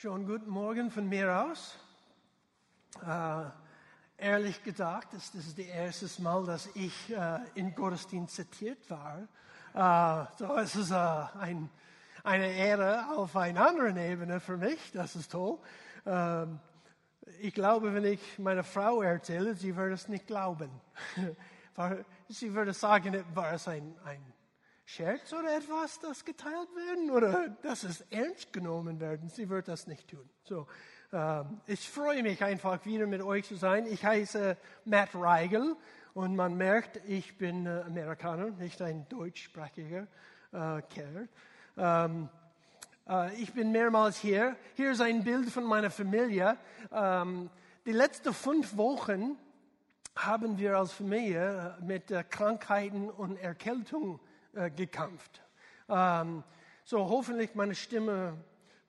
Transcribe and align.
Schon 0.00 0.26
guten 0.26 0.48
Morgen 0.48 0.92
von 0.92 1.08
mir 1.08 1.42
aus. 1.42 1.76
Äh, 3.04 3.50
ehrlich 4.16 4.62
gesagt, 4.62 5.12
das, 5.12 5.34
ist 5.34 5.58
das 5.58 5.66
erste 5.66 6.22
Mal, 6.22 6.46
dass 6.46 6.68
ich 6.76 7.10
äh, 7.10 7.40
in 7.56 7.74
Gottesdienst 7.74 8.36
zitiert 8.36 8.78
war. 8.88 9.26
Äh, 9.74 10.26
so, 10.38 10.56
es 10.56 10.76
ist 10.76 10.92
äh, 10.92 10.94
ein, 10.94 11.68
eine 12.22 12.48
Ehre 12.48 13.08
auf 13.16 13.34
einer 13.34 13.68
anderen 13.68 13.96
Ebene 13.96 14.38
für 14.38 14.56
mich. 14.56 14.78
Das 14.92 15.16
ist 15.16 15.32
toll. 15.32 15.58
Ähm, 16.06 16.60
ich 17.40 17.52
glaube, 17.52 17.92
wenn 17.92 18.04
ich 18.04 18.38
meiner 18.38 18.62
Frau 18.62 19.02
erzähle, 19.02 19.56
sie 19.56 19.74
würde 19.74 19.94
es 19.94 20.06
nicht 20.06 20.28
glauben. 20.28 20.70
sie 22.28 22.54
würde 22.54 22.72
sagen, 22.72 23.24
war 23.34 23.52
es 23.52 23.66
ein, 23.66 23.96
ein 24.04 24.32
Scherz 24.88 25.34
oder 25.34 25.54
etwas, 25.54 26.00
das 26.00 26.24
geteilt 26.24 26.74
werden 26.74 27.10
oder 27.10 27.50
dass 27.62 27.84
es 27.84 28.00
ernst 28.08 28.54
genommen 28.54 29.00
werden. 29.00 29.28
Sie 29.28 29.50
wird 29.50 29.68
das 29.68 29.86
nicht 29.86 30.08
tun. 30.08 30.26
So, 30.44 30.66
ähm, 31.12 31.60
ich 31.66 31.90
freue 31.90 32.22
mich 32.22 32.42
einfach 32.42 32.86
wieder 32.86 33.06
mit 33.06 33.20
euch 33.20 33.44
zu 33.44 33.56
sein. 33.56 33.84
Ich 33.84 34.02
heiße 34.02 34.56
Matt 34.86 35.10
Reigel 35.12 35.76
und 36.14 36.34
man 36.36 36.56
merkt, 36.56 37.02
ich 37.06 37.36
bin 37.36 37.66
äh, 37.66 37.82
Amerikaner, 37.86 38.48
nicht 38.52 38.80
ein 38.80 39.06
deutschsprachiger 39.10 40.06
äh, 40.52 40.80
Kerl. 40.80 41.28
Ähm, 41.76 42.30
äh, 43.06 43.34
ich 43.42 43.52
bin 43.52 43.70
mehrmals 43.70 44.16
hier. 44.16 44.56
Hier 44.74 44.92
ist 44.92 45.02
ein 45.02 45.22
Bild 45.22 45.50
von 45.50 45.64
meiner 45.64 45.90
Familie. 45.90 46.56
Ähm, 46.90 47.50
die 47.84 47.92
letzten 47.92 48.32
fünf 48.32 48.74
Wochen 48.78 49.36
haben 50.16 50.56
wir 50.56 50.78
als 50.78 50.92
Familie 50.92 51.76
mit 51.82 52.10
äh, 52.10 52.24
Krankheiten 52.24 53.10
und 53.10 53.36
Erkältung 53.36 54.18
äh, 54.54 54.70
gekämpft. 54.70 55.42
Ähm, 55.88 56.42
so 56.84 57.08
hoffentlich 57.08 57.54
meine 57.54 57.74
Stimme 57.74 58.36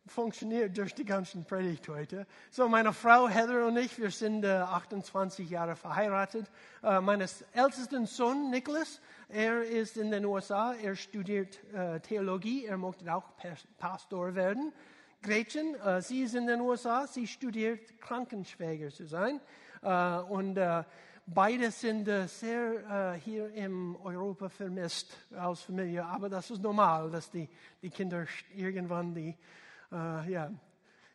funktioniert 0.09 0.77
durch 0.77 0.93
die 0.93 1.05
ganzen 1.05 1.45
Predigt 1.45 1.87
heute. 1.87 2.25
So 2.49 2.67
meine 2.67 2.93
Frau 2.93 3.27
Heather 3.27 3.67
und 3.67 3.77
ich, 3.77 3.97
wir 3.99 4.11
sind 4.11 4.43
äh, 4.43 4.47
28 4.47 5.49
Jahre 5.49 5.75
verheiratet. 5.75 6.49
Äh, 6.83 6.99
meines 6.99 7.43
ältesten 7.53 8.05
Sohn 8.05 8.49
Nicholas, 8.49 8.99
er 9.29 9.63
ist 9.63 9.97
in 9.97 10.11
den 10.11 10.25
USA, 10.25 10.73
er 10.73 10.95
studiert 10.95 11.59
äh, 11.73 11.99
Theologie, 11.99 12.65
er 12.65 12.77
möchte 12.77 13.13
auch 13.13 13.31
Pastor 13.77 14.35
werden. 14.35 14.73
Gretchen, 15.21 15.75
äh, 15.75 16.01
sie 16.01 16.23
ist 16.23 16.35
in 16.35 16.47
den 16.47 16.61
USA, 16.61 17.05
sie 17.05 17.27
studiert 17.27 17.99
Krankenschwäger 18.01 18.89
zu 18.89 19.05
sein. 19.05 19.39
Äh, 19.81 20.19
und 20.19 20.57
äh, 21.29 21.33
Beide 21.33 21.71
sind 21.71 22.07
äh, 22.07 22.27
sehr 22.27 23.15
äh, 23.15 23.19
hier 23.19 23.49
in 23.53 23.95
Europa 24.03 24.49
vermisst 24.49 25.15
als 25.31 25.61
Familie, 25.61 26.05
aber 26.05 26.29
das 26.29 26.49
ist 26.51 26.61
normal, 26.61 27.11
dass 27.11 27.29
die, 27.29 27.47
die 27.81 27.89
Kinder 27.89 28.25
irgendwann 28.55 29.13
die, 29.13 29.35
äh, 29.91 30.31
ja, 30.31 30.51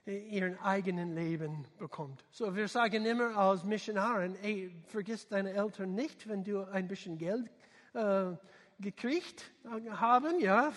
ihren 0.07 0.59
eigenen 0.61 1.15
Leben 1.15 1.67
bekommt. 1.79 2.25
So, 2.31 2.55
wir 2.55 2.69
sagen 2.69 3.07
immer 3.07 3.37
als 3.37 3.65
Missionaren, 3.65 4.37
ey, 4.43 4.71
vergiss 4.87 5.27
deine 5.27 5.53
Eltern 5.53 5.95
nicht, 5.95 6.29
wenn 6.29 6.45
du 6.45 6.63
ein 6.71 6.89
bisschen 6.89 7.17
Geld 7.17 7.51
äh, 7.95 8.33
gekriegt 8.81 9.51
haben, 9.91 10.41
ja, 10.41 10.73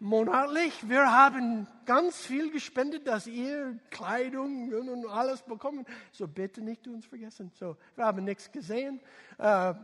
monatlich. 0.00 0.88
Wir 0.88 1.12
haben 1.12 1.66
ganz 1.84 2.18
viel 2.18 2.50
gespendet, 2.50 3.06
dass 3.06 3.26
ihr 3.26 3.78
Kleidung 3.90 4.72
und 4.72 5.06
alles 5.08 5.42
bekommen. 5.42 5.84
So 6.12 6.26
bitte 6.26 6.60
nicht 6.60 6.86
uns 6.88 7.06
vergessen. 7.06 7.50
So, 7.54 7.76
wir 7.94 8.04
haben 8.04 8.24
nichts 8.24 8.50
gesehen 8.50 9.00
äh, 9.38 9.74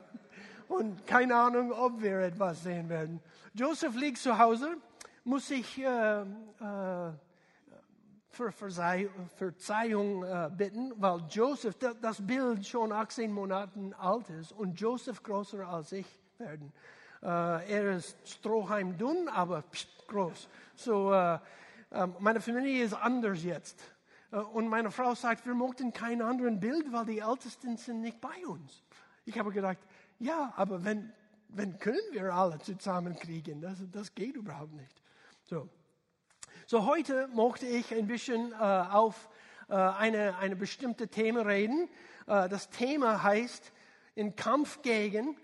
und 0.69 1.07
keine 1.07 1.37
Ahnung, 1.37 1.73
ob 1.73 2.03
wir 2.03 2.21
etwas 2.21 2.63
sehen 2.63 2.89
werden. 2.89 3.21
Joseph 3.55 3.95
liegt 3.97 4.19
zu 4.19 4.39
Hause, 4.39 4.77
muss 5.25 5.49
sich 5.49 5.79
äh, 5.79 6.23
äh, 6.23 7.13
für 8.29 8.51
Verzeihung 8.51 10.25
äh, 10.25 10.51
bitten, 10.57 10.93
weil 10.97 11.21
Joseph, 11.29 11.77
das 12.01 12.27
Bild 12.27 12.67
schon 12.67 12.91
18 12.91 13.31
Monate 13.31 13.79
alt 13.99 14.31
ist 14.31 14.53
und 14.53 14.81
Joseph 14.81 15.23
größer 15.23 15.69
als 15.69 15.93
ich 15.93 16.07
werden. 16.39 16.73
Uh, 17.23 17.63
er 17.69 17.99
ist 17.99 18.17
Strohheim 18.29 18.99
dünn, 18.99 19.29
aber 19.29 19.63
pst, 19.63 20.09
groß. 20.09 20.49
So, 20.75 21.13
uh, 21.13 21.39
um, 21.91 22.17
meine 22.19 22.41
Familie 22.41 22.83
ist 22.83 22.95
anders 22.95 23.45
jetzt. 23.45 23.79
Uh, 24.33 24.39
und 24.39 24.67
meine 24.67 24.91
Frau 24.91 25.15
sagt, 25.15 25.47
wir 25.47 25.55
möchten 25.55 25.93
kein 25.93 26.21
anderes 26.21 26.59
Bild, 26.59 26.93
weil 26.93 27.05
die 27.05 27.21
Ältesten 27.21 27.77
sind 27.77 28.01
nicht 28.01 28.21
bei 28.21 28.45
uns. 28.49 28.83
Ich 29.25 29.39
habe 29.39 29.53
gedacht, 29.53 29.79
ja, 30.19 30.53
aber 30.57 30.85
wenn, 30.85 31.13
wenn 31.47 31.79
können 31.79 32.01
wir 32.11 32.35
alle 32.35 32.59
zusammenkriegen? 32.59 33.61
Das, 33.61 33.79
das 33.93 34.13
geht 34.17 34.35
überhaupt 34.35 34.73
nicht. 34.73 35.01
So, 35.45 35.69
so 36.67 36.87
heute 36.87 37.29
möchte 37.29 37.67
ich 37.67 37.95
ein 37.95 38.09
bisschen 38.09 38.53
auf 38.53 39.29
eine, 39.69 40.37
eine 40.39 40.57
bestimmte 40.57 41.07
Thema 41.07 41.43
reden. 41.43 41.89
das 42.27 42.69
Thema 42.71 43.23
heißt, 43.23 43.73
in 44.17 44.35
Kampf 44.35 44.83
gegen 44.83 45.37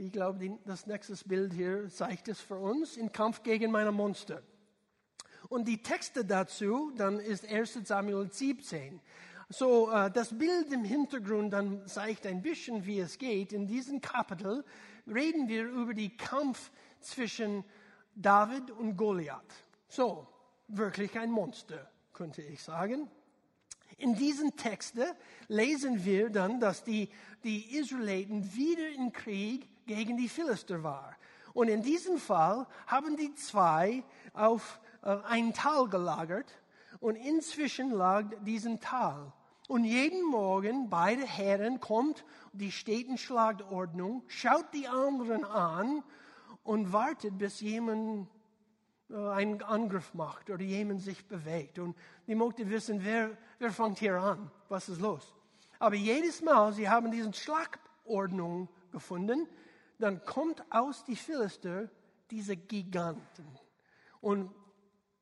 ich 0.00 0.12
glaube, 0.12 0.58
das 0.64 0.86
nächste 0.86 1.14
Bild 1.28 1.52
hier 1.52 1.88
zeigt 1.88 2.28
es 2.28 2.40
für 2.40 2.56
uns, 2.56 2.96
im 2.96 3.12
Kampf 3.12 3.42
gegen 3.42 3.70
meine 3.70 3.92
Monster. 3.92 4.42
Und 5.50 5.68
die 5.68 5.82
Texte 5.82 6.24
dazu, 6.24 6.90
dann 6.96 7.20
ist 7.20 7.46
1 7.46 7.80
Samuel 7.84 8.30
17. 8.32 9.00
So, 9.50 9.90
äh, 9.90 10.10
das 10.10 10.36
Bild 10.36 10.72
im 10.72 10.84
Hintergrund 10.84 11.52
dann 11.52 11.86
zeigt 11.86 12.26
ein 12.26 12.40
bisschen, 12.40 12.86
wie 12.86 13.00
es 13.00 13.18
geht. 13.18 13.52
In 13.52 13.66
diesem 13.66 14.00
Kapitel 14.00 14.64
reden 15.06 15.48
wir 15.48 15.64
über 15.64 15.92
den 15.92 16.16
Kampf 16.16 16.70
zwischen 17.00 17.64
David 18.14 18.70
und 18.70 18.96
Goliath. 18.96 19.52
So, 19.88 20.26
wirklich 20.68 21.18
ein 21.18 21.30
Monster, 21.30 21.90
könnte 22.12 22.42
ich 22.42 22.62
sagen. 22.62 23.10
In 24.00 24.14
diesen 24.14 24.56
Texten 24.56 25.04
lesen 25.48 26.06
wir 26.06 26.30
dann, 26.30 26.58
dass 26.58 26.82
die, 26.82 27.10
die 27.44 27.76
Israeliten 27.76 28.54
wieder 28.54 28.88
im 28.96 29.12
Krieg 29.12 29.68
gegen 29.86 30.16
die 30.16 30.30
Philister 30.30 30.82
war. 30.82 31.14
Und 31.52 31.68
in 31.68 31.82
diesem 31.82 32.16
Fall 32.16 32.66
haben 32.86 33.18
die 33.18 33.34
zwei 33.34 34.02
auf 34.32 34.80
äh, 35.02 35.18
ein 35.28 35.52
Tal 35.52 35.86
gelagert 35.88 36.50
und 37.00 37.16
inzwischen 37.16 37.90
lag 37.90 38.24
diesen 38.42 38.80
Tal. 38.80 39.32
Und 39.68 39.84
jeden 39.84 40.24
Morgen 40.24 40.88
beide 40.88 41.26
Herren 41.26 41.78
kommt 41.78 42.24
die 42.54 42.72
Städtenschlagordnung, 42.72 44.22
schaut 44.28 44.72
die 44.72 44.88
anderen 44.88 45.44
an 45.44 46.02
und 46.64 46.94
wartet, 46.94 47.36
bis 47.36 47.60
jemand 47.60 48.28
einen 49.12 49.62
Angriff 49.62 50.14
macht 50.14 50.50
oder 50.50 50.62
jemand 50.62 51.02
sich 51.02 51.26
bewegt. 51.26 51.78
Und 51.78 51.96
die 52.26 52.34
möchte 52.34 52.68
wissen, 52.68 53.02
wer, 53.02 53.36
wer 53.58 53.72
fängt 53.72 53.98
hier 53.98 54.14
an? 54.14 54.50
Was 54.68 54.88
ist 54.88 55.00
los? 55.00 55.34
Aber 55.78 55.94
jedes 55.94 56.42
Mal, 56.42 56.72
sie 56.72 56.88
haben 56.88 57.10
diesen 57.10 57.32
Schlagordnung 57.32 58.68
gefunden, 58.92 59.48
dann 59.98 60.24
kommt 60.24 60.62
aus 60.70 61.04
die 61.04 61.16
Philister 61.16 61.88
diese 62.30 62.56
Giganten. 62.56 63.58
Und 64.20 64.54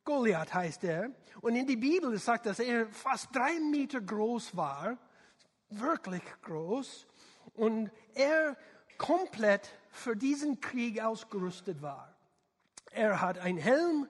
Goliath 0.05 0.55
heißt 0.55 0.85
er. 0.85 1.11
Und 1.41 1.55
in 1.55 1.67
die 1.67 1.77
Bibel 1.77 2.17
sagt, 2.19 2.47
dass 2.47 2.59
er 2.59 2.89
fast 2.89 3.35
drei 3.35 3.61
Meter 3.61 4.01
groß 4.01 4.57
war, 4.57 4.99
wirklich 5.71 6.23
groß, 6.43 7.07
und 7.55 7.91
er 8.15 8.57
komplett 8.97 9.69
für 9.91 10.17
diesen 10.17 10.61
Krieg 10.61 11.01
ausgerüstet 11.01 11.81
war. 11.83 12.15
Er 12.93 13.21
hat 13.21 13.39
einen 13.39 13.59
Helm, 13.59 14.09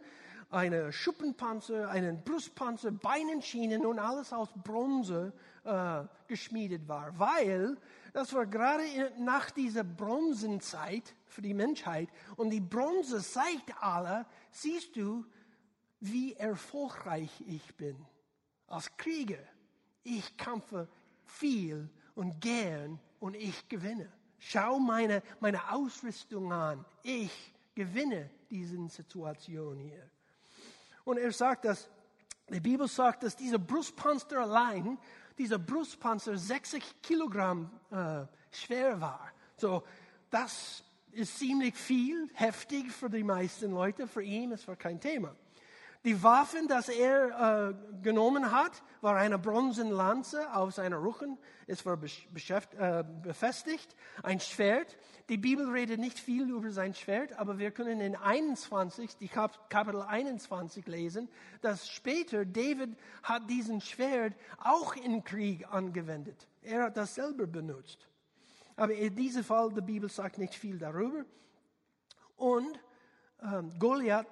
einen 0.51 0.93
Schuppenpanzer, 0.93 1.91
einen 1.91 2.23
Brustpanzer, 2.23 2.91
Beinenschienen 2.91 3.85
und 3.85 3.99
alles 3.99 4.33
aus 4.33 4.49
Bronze 4.65 5.33
äh, 5.65 6.05
geschmiedet 6.27 6.89
war, 6.89 7.19
weil 7.19 7.77
das 8.13 8.33
war 8.33 8.47
gerade 8.47 8.83
nach 9.19 9.51
dieser 9.51 9.85
Bronzenzeit 9.85 11.15
für 11.27 11.43
die 11.43 11.55
Menschheit. 11.55 12.09
Und 12.37 12.51
die 12.51 12.61
Bronze 12.61 13.23
zeigt 13.23 13.75
alle, 13.81 14.25
siehst 14.51 14.97
du, 14.97 15.25
wie 16.01 16.35
erfolgreich 16.35 17.31
ich 17.47 17.75
bin 17.77 17.97
als 18.69 18.97
Krieger. 18.97 19.43
Ich 20.03 20.37
kämpfe 20.37 20.89
viel 21.25 21.91
und 22.15 22.41
gern 22.41 22.99
und 23.21 23.35
ich 23.37 23.69
gewinne. 23.69 24.11
Schau 24.39 24.79
meine, 24.79 25.23
meine 25.41 25.73
Ausrüstung 25.73 26.53
an. 26.53 26.85
Ich 27.03 27.53
gewinne 27.75 28.31
diese 28.51 28.89
Situation 28.89 29.79
hier. 29.79 30.11
Und 31.05 31.19
er 31.19 31.33
sagt, 31.33 31.65
dass 31.65 31.91
die 32.49 32.61
Bibel 32.61 32.89
sagt, 32.89 33.23
dass 33.23 33.37
dieser 33.37 33.59
Brustpanzer 33.59 34.41
allein 34.41 34.99
dieser 35.37 35.59
Brustpanzer 35.59 36.37
60 36.37 37.03
Kilogramm 37.03 37.71
äh, 37.91 38.25
schwer 38.51 39.01
war. 39.01 39.31
So, 39.57 39.85
das 40.31 40.83
ist 41.13 41.39
ziemlich 41.39 41.75
viel, 41.75 42.29
heftig 42.35 42.93
für 42.93 43.09
die 43.09 43.23
meisten 43.23 43.71
Leute. 43.71 44.07
Für 44.07 44.23
ihn 44.23 44.53
es 44.53 44.67
kein 44.79 45.01
Thema. 45.01 45.35
Die 46.05 46.23
Waffen, 46.23 46.69
das 46.69 46.89
er 46.89 47.71
äh, 47.71 47.75
genommen 48.03 48.53
hat, 48.53 48.83
war 49.01 49.17
eine 49.17 49.39
bronzene 49.39 49.91
Lanze 49.91 50.55
auf 50.55 50.73
seiner 50.73 51.03
Rücken. 51.03 51.37
Es 51.67 51.85
war 51.85 51.99
äh, 52.01 53.05
befestigt, 53.23 53.97
ein 54.23 54.39
Schwert. 54.39 54.97
Die 55.29 55.37
Bibel 55.37 55.69
redet 55.69 55.99
nicht 55.99 56.19
viel 56.19 56.49
über 56.51 56.71
sein 56.71 56.95
Schwert, 56.95 57.33
aber 57.39 57.59
wir 57.59 57.73
können 57.73 58.01
in 58.01 58.15
21, 58.15 59.17
die 59.17 59.29
Kap 59.29 59.69
Kapitel 59.71 60.03
21 60.03 60.87
lesen, 60.87 61.29
dass 61.63 61.89
später 61.89 62.47
David 62.47 62.97
hat 63.25 63.51
diesen 63.51 63.81
Schwert 63.81 64.35
auch 64.59 64.95
im 64.95 65.25
Krieg 65.25 65.67
angewendet. 65.71 66.47
Er 66.63 66.85
hat 66.85 66.97
das 66.97 67.17
selber 67.17 67.47
benutzt. 67.47 68.07
Aber 68.77 68.95
in 68.95 69.17
diesem 69.17 69.43
Fall, 69.43 69.73
die 69.73 69.81
Bibel 69.81 70.09
sagt 70.09 70.39
nicht 70.39 70.55
viel 70.55 70.79
darüber. 70.79 71.25
Und 72.37 72.79
ähm, 73.43 73.77
Goliath 73.81 74.29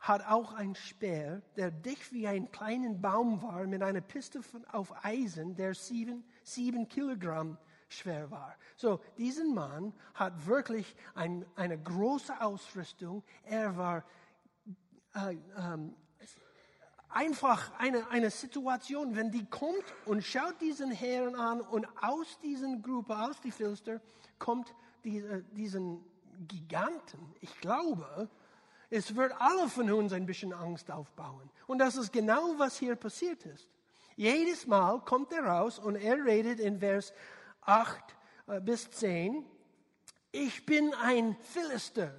hat 0.00 0.26
auch 0.26 0.52
ein 0.54 0.74
Speer, 0.74 1.42
der 1.56 1.70
dicht 1.70 2.12
wie 2.12 2.26
ein 2.26 2.50
kleiner 2.50 2.94
Baum 2.94 3.42
war, 3.42 3.66
mit 3.66 3.82
einer 3.82 4.00
Piste 4.00 4.40
auf 4.70 5.04
Eisen, 5.04 5.56
der 5.56 5.74
sieben, 5.74 6.24
sieben 6.44 6.88
Kilogramm 6.88 7.58
schwer 7.88 8.30
war. 8.30 8.54
So, 8.76 9.00
diesen 9.16 9.54
Mann 9.54 9.92
hat 10.14 10.46
wirklich 10.46 10.94
ein, 11.14 11.44
eine 11.56 11.78
große 11.78 12.40
Ausrüstung. 12.40 13.24
Er 13.44 13.76
war 13.76 14.04
äh, 15.14 15.36
ähm, 15.56 15.94
einfach 17.08 17.72
eine, 17.78 18.08
eine 18.10 18.30
Situation, 18.30 19.16
wenn 19.16 19.30
die 19.30 19.46
kommt 19.46 19.84
und 20.04 20.22
schaut 20.22 20.60
diesen 20.60 20.90
Herrn 20.90 21.34
an 21.34 21.60
und 21.60 21.86
aus 22.02 22.38
diesen 22.40 22.82
Gruppe, 22.82 23.18
aus 23.18 23.40
die 23.40 23.50
Philister, 23.50 24.00
kommt 24.38 24.74
die, 25.04 25.18
äh, 25.18 25.42
diesen 25.52 26.04
Giganten. 26.46 27.34
Ich 27.40 27.58
glaube, 27.60 28.28
es 28.90 29.14
wird 29.14 29.32
alle 29.38 29.68
von 29.68 29.90
uns 29.90 30.12
ein 30.12 30.26
bisschen 30.26 30.52
Angst 30.52 30.90
aufbauen. 30.90 31.50
Und 31.66 31.78
das 31.78 31.96
ist 31.96 32.12
genau, 32.12 32.54
was 32.58 32.78
hier 32.78 32.96
passiert 32.96 33.44
ist. 33.46 33.68
Jedes 34.16 34.66
Mal 34.66 35.00
kommt 35.00 35.32
er 35.32 35.44
raus 35.44 35.78
und 35.78 35.96
er 35.96 36.24
redet 36.24 36.58
in 36.58 36.80
Vers 36.80 37.12
8 37.62 38.02
äh, 38.48 38.60
bis 38.60 38.90
10, 38.90 39.44
ich 40.32 40.66
bin 40.66 40.92
ein 40.94 41.36
Philister 41.40 42.12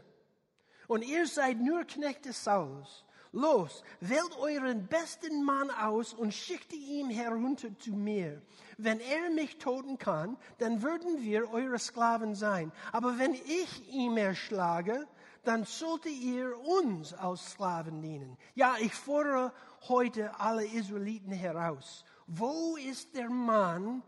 und 0.88 1.04
ihr 1.04 1.28
seid 1.28 1.60
nur 1.60 1.84
Knechte 1.84 2.34
Saulus. 2.34 3.06
Los, 3.32 3.84
wählt 4.00 4.36
euren 4.40 4.88
besten 4.88 5.44
Mann 5.44 5.70
aus 5.70 6.16
und 6.16 6.34
schickt 6.34 6.74
ihn 6.74 7.12
herunter 7.12 7.78
zu 7.78 7.92
mir. 7.92 8.42
Wenn 8.78 9.00
er 9.00 9.30
mich 9.30 9.58
toten 9.58 10.00
kann, 10.00 10.36
dann 10.58 10.82
würden 10.82 11.22
wir 11.22 11.52
eure 11.52 11.78
Sklaven 11.78 12.34
sein. 12.34 12.72
Aber 12.92 13.20
wenn 13.20 13.36
ich 13.36 13.88
ihn 13.94 14.18
erschlage, 14.18 15.08
dann 15.50 15.64
sollte 15.64 16.10
ihr 16.10 16.56
uns 16.60 17.12
als 17.12 17.54
Sklaven 17.54 18.04
dienen. 18.04 18.38
Ja, 18.54 18.76
ich 18.80 18.94
fordere 18.94 19.52
heute 19.88 20.40
alle 20.40 20.64
Israeliten 20.64 21.32
heraus. 21.32 22.06
Wo 22.28 22.78
ist 22.78 23.16
der 23.16 23.32
Mann, 23.32 24.04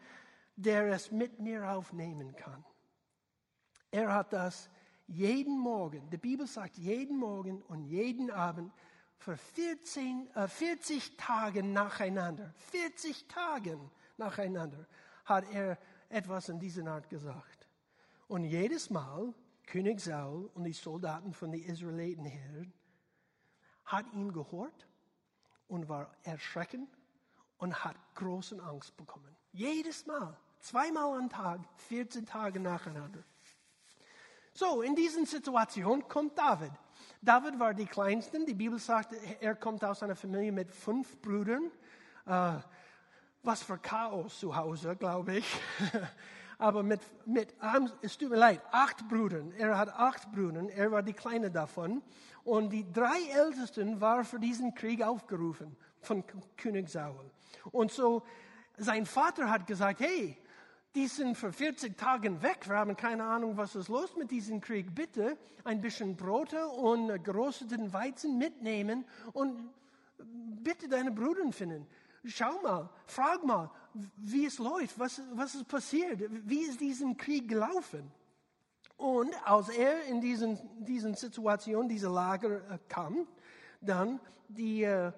der 0.55 0.89
es 0.89 1.09
mit 1.09 1.39
mir 1.39 1.67
aufnehmen 1.67 2.35
kann? 2.35 2.63
Er 3.89 4.13
hat 4.13 4.33
das 4.33 4.69
jeden 5.07 5.57
Morgen, 5.57 6.07
die 6.11 6.17
Bibel 6.17 6.45
sagt 6.45 6.77
jeden 6.77 7.17
Morgen 7.17 7.63
und 7.63 7.85
jeden 7.85 8.29
Abend 8.29 8.71
für 9.17 9.35
14, 9.35 10.29
äh, 10.35 10.47
40 10.47 11.17
Tage 11.17 11.63
nacheinander, 11.63 12.53
40 12.69 13.27
Tagen 13.27 13.89
nacheinander 14.15 14.85
hat 15.25 15.51
er 15.51 15.79
etwas 16.07 16.49
in 16.49 16.59
dieser 16.59 16.85
Art 16.85 17.09
gesagt. 17.09 17.67
Und 18.27 18.43
jedes 18.43 18.91
Mal 18.91 19.33
König 19.65 19.99
Saul 20.01 20.49
und 20.53 20.63
die 20.63 20.73
Soldaten 20.73 21.33
von 21.33 21.51
den 21.51 21.63
Israeliten 21.63 22.25
her 22.25 22.65
hat 23.85 24.05
ihn 24.13 24.31
gehört 24.31 24.87
und 25.67 25.87
war 25.89 26.13
erschrecken 26.23 26.87
und 27.57 27.83
hat 27.83 27.95
großen 28.15 28.59
Angst 28.59 28.95
bekommen. 28.97 29.35
Jedes 29.51 30.05
Mal, 30.05 30.37
zweimal 30.59 31.17
am 31.17 31.29
Tag, 31.29 31.61
14 31.77 32.25
Tage 32.25 32.59
nacheinander. 32.59 33.23
So, 34.53 34.81
in 34.81 34.95
diesen 34.95 35.25
Situation 35.25 36.07
kommt 36.07 36.37
David. 36.37 36.71
David 37.21 37.57
war 37.59 37.73
die 37.73 37.85
Kleinsten. 37.85 38.45
Die 38.45 38.53
Bibel 38.53 38.79
sagt, 38.79 39.13
er 39.39 39.55
kommt 39.55 39.83
aus 39.83 40.03
einer 40.03 40.15
Familie 40.15 40.51
mit 40.51 40.71
fünf 40.71 41.21
Brüdern. 41.21 41.71
Äh, 42.25 42.59
was 43.43 43.63
für 43.63 43.77
Chaos 43.77 44.39
zu 44.39 44.55
Hause, 44.55 44.95
glaube 44.95 45.37
ich. 45.37 45.45
aber 46.61 46.83
mit, 46.83 47.01
mit, 47.25 47.55
es 48.03 48.17
tut 48.17 48.29
mir 48.29 48.37
leid, 48.37 48.61
acht 48.71 49.07
Brüdern. 49.07 49.51
Er 49.57 49.77
hat 49.77 49.89
acht 49.89 50.31
Brüder, 50.31 50.69
er 50.69 50.91
war 50.91 51.01
die 51.01 51.13
Kleine 51.13 51.49
davon. 51.49 52.03
Und 52.43 52.69
die 52.69 52.85
drei 52.91 53.19
Ältesten 53.33 53.99
waren 53.99 54.23
für 54.23 54.39
diesen 54.39 54.75
Krieg 54.75 55.01
aufgerufen 55.01 55.75
von 56.01 56.23
König 56.57 56.89
Saul. 56.89 57.31
Und 57.71 57.91
so, 57.91 58.21
sein 58.77 59.07
Vater 59.07 59.49
hat 59.49 59.65
gesagt, 59.65 60.01
hey, 60.01 60.37
die 60.93 61.07
sind 61.07 61.35
für 61.35 61.51
40 61.51 61.97
Tage 61.97 62.41
weg. 62.43 62.67
Wir 62.67 62.75
haben 62.75 62.95
keine 62.95 63.23
Ahnung, 63.23 63.57
was 63.57 63.75
ist 63.75 63.87
los 63.87 64.15
mit 64.15 64.29
diesem 64.29 64.61
Krieg. 64.61 64.93
Bitte 64.93 65.37
ein 65.63 65.81
bisschen 65.81 66.15
Brote 66.15 66.67
und 66.67 67.23
gerösteten 67.23 67.91
Weizen 67.91 68.37
mitnehmen 68.37 69.05
und 69.33 69.69
bitte 70.63 70.87
deine 70.87 71.11
Brüder 71.11 71.51
finden. 71.51 71.87
Schau 72.25 72.62
mal, 72.62 72.89
frag 73.07 73.44
mal, 73.44 73.71
wie 73.94 74.45
es 74.45 74.59
läuft, 74.59 74.97
was, 75.00 75.21
was 75.33 75.56
ist 75.56 75.68
passiert, 75.68 76.21
wie 76.29 76.62
ist 76.62 76.79
diesen 76.79 77.18
Krieg 77.18 77.47
gelaufen. 77.47 78.12
Und 78.97 79.33
als 79.47 79.69
er 79.69 80.03
in 80.06 80.21
diesen, 80.21 80.59
diesen 80.85 81.15
Situation, 81.15 81.89
diese 81.89 82.09
Lager 82.09 82.57
äh, 82.69 82.77
kam, 82.88 83.27
dann 83.81 84.19
die, 84.47 84.83
äh, 84.83 85.07
äh, 85.07 85.13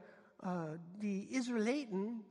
die 1.02 1.34
Israeliten 1.36 2.24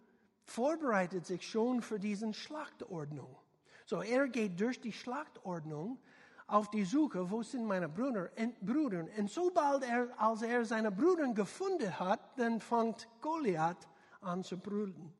vorbereitet 0.44 1.26
sich 1.26 1.46
schon 1.46 1.82
für 1.82 1.98
diesen 1.98 2.32
Schlachtordnung. 2.32 3.36
So, 3.84 4.00
er 4.00 4.28
geht 4.28 4.58
durch 4.58 4.80
die 4.80 4.92
Schlachtordnung 4.92 5.98
auf 6.46 6.70
die 6.70 6.84
Suche, 6.84 7.30
wo 7.30 7.42
sind 7.42 7.66
meine 7.66 7.88
Brüder? 7.88 8.30
Und, 8.36 8.60
Brüder. 8.60 9.04
und 9.18 9.30
sobald 9.30 9.84
er, 9.84 10.08
als 10.18 10.40
er 10.40 10.64
seine 10.64 10.90
Brüder 10.90 11.28
gefunden 11.34 11.98
hat, 11.98 12.20
dann 12.38 12.60
fängt 12.60 13.08
Goliath 13.20 13.88
an 14.22 14.44
zu 14.44 14.58
brüllen. 14.58 15.12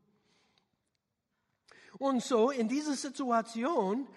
Und 1.99 2.23
so 2.23 2.51
in 2.51 2.69
dieser 2.69 2.95
Situation, 2.95 4.09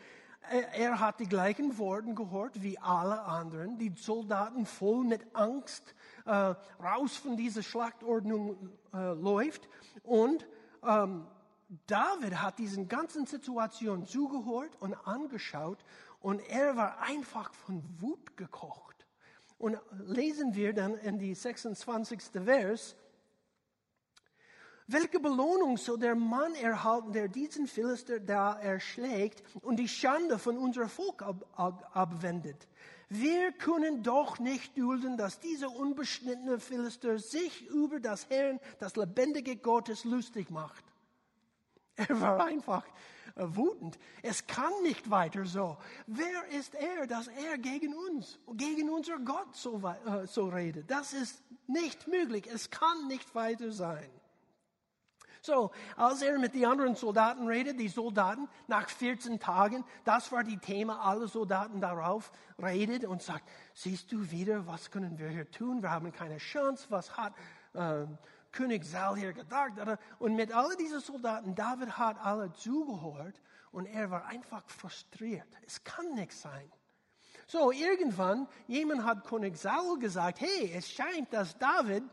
äh, 0.49 0.63
er 0.73 0.99
hat 0.99 1.19
die 1.19 1.27
gleichen 1.27 1.77
Worte 1.77 2.13
gehört 2.13 2.61
wie 2.61 2.77
alle 2.79 3.21
anderen. 3.23 3.77
Die 3.77 3.93
Soldaten 3.95 4.65
voll 4.65 5.03
mit 5.03 5.35
Angst 5.35 5.93
äh, 6.25 6.31
raus 6.31 7.17
von 7.17 7.37
dieser 7.37 7.63
Schlachtordnung 7.63 8.69
äh, 8.93 9.13
läuft. 9.13 9.67
Und 10.03 10.47
ähm, 10.83 11.27
David 11.87 12.41
hat 12.41 12.59
diesen 12.59 12.87
ganzen 12.87 13.25
Situation 13.25 14.05
zugehört 14.05 14.71
und 14.79 14.93
angeschaut 15.07 15.79
und 16.21 16.39
er 16.49 16.75
war 16.75 17.01
einfach 17.01 17.53
von 17.53 17.83
Wut 17.99 18.37
gekocht. 18.37 19.05
Und 19.57 19.79
lesen 20.05 20.55
wir 20.55 20.73
dann 20.73 20.95
in 20.95 21.17
die 21.17 21.33
26. 21.33 22.21
Vers, 22.43 22.95
welche 24.87 25.19
Belohnung 25.19 25.77
soll 25.77 25.97
der 25.97 26.15
Mann 26.15 26.53
erhalten, 26.55 27.11
der 27.11 27.27
diesen 27.27 27.67
Philister 27.67 28.19
da 28.19 28.53
erschlägt 28.53 29.41
und 29.61 29.77
die 29.77 29.87
Schande 29.87 30.37
von 30.37 30.57
unserem 30.57 30.89
Volk 30.89 31.23
ab, 31.23 31.45
ab, 31.55 31.89
abwendet? 31.93 32.67
Wir 33.09 33.51
können 33.51 34.03
doch 34.03 34.39
nicht 34.39 34.77
dulden, 34.77 35.17
dass 35.17 35.39
dieser 35.39 35.75
unbeschnittene 35.75 36.59
Philister 36.59 37.19
sich 37.19 37.67
über 37.67 37.99
das 37.99 38.29
Herrn, 38.29 38.59
das 38.79 38.95
lebendige 38.95 39.55
Gottes, 39.55 40.03
lustig 40.03 40.49
macht. 40.49 40.83
Er 41.95 42.19
war 42.19 42.45
einfach 42.45 42.85
äh, 43.35 43.43
wutend. 43.47 43.97
Es 44.21 44.45
kann 44.47 44.71
nicht 44.83 45.09
weiter 45.09 45.45
so. 45.45 45.77
Wer 46.07 46.47
ist 46.59 46.75
er, 46.75 47.07
dass 47.07 47.27
er 47.27 47.57
gegen 47.57 47.93
uns, 47.93 48.39
gegen 48.53 48.89
unser 48.89 49.19
Gott 49.19 49.55
so, 49.55 49.81
äh, 50.05 50.27
so 50.27 50.47
redet? 50.49 50.89
Das 50.89 51.13
ist 51.13 51.41
nicht 51.67 52.07
möglich. 52.07 52.47
Es 52.51 52.69
kann 52.69 53.07
nicht 53.07 53.33
weiter 53.33 53.71
sein. 53.71 54.09
So, 55.45 55.69
als 55.95 56.23
er 56.23 56.39
mit 56.39 56.55
den 56.55 56.65
anderen 56.65 56.95
Soldaten 56.95 57.47
redet, 57.47 57.79
die 57.79 57.87
Soldaten 57.87 58.49
nach 58.65 58.89
14 58.89 59.39
Tagen, 59.39 59.85
das 60.03 60.31
war 60.31 60.43
die 60.43 60.57
Thema, 60.57 61.01
alle 61.01 61.27
Soldaten 61.27 61.79
darauf 61.79 62.31
redet 62.61 63.05
und 63.05 63.21
sagt, 63.21 63.47
siehst 63.75 64.11
du 64.11 64.31
wieder, 64.31 64.65
was 64.65 64.89
können 64.89 65.19
wir 65.19 65.29
hier 65.29 65.49
tun? 65.51 65.83
Wir 65.83 65.91
haben 65.91 66.11
keine 66.11 66.37
Chance, 66.37 66.87
was 66.89 67.15
hat 67.15 67.33
äh, 67.73 68.07
König 68.51 68.85
Saul 68.85 69.17
hier 69.17 69.33
gedacht? 69.33 69.73
Und 70.17 70.35
mit 70.35 70.51
all 70.51 70.75
diesen 70.77 70.99
Soldaten, 70.99 71.53
David 71.53 71.95
hat 71.95 72.17
alle 72.25 72.51
zugehört 72.53 73.39
und 73.71 73.85
er 73.85 74.09
war 74.09 74.25
einfach 74.25 74.63
frustriert. 74.67 75.47
Es 75.67 75.83
kann 75.83 76.15
nicht 76.15 76.33
sein. 76.33 76.71
So, 77.45 77.71
irgendwann, 77.71 78.47
jemand 78.65 79.03
hat 79.03 79.27
König 79.27 79.57
Saul 79.57 79.99
gesagt, 79.99 80.41
hey, 80.41 80.71
es 80.73 80.89
scheint, 80.89 81.31
dass 81.31 81.55
David 81.59 82.03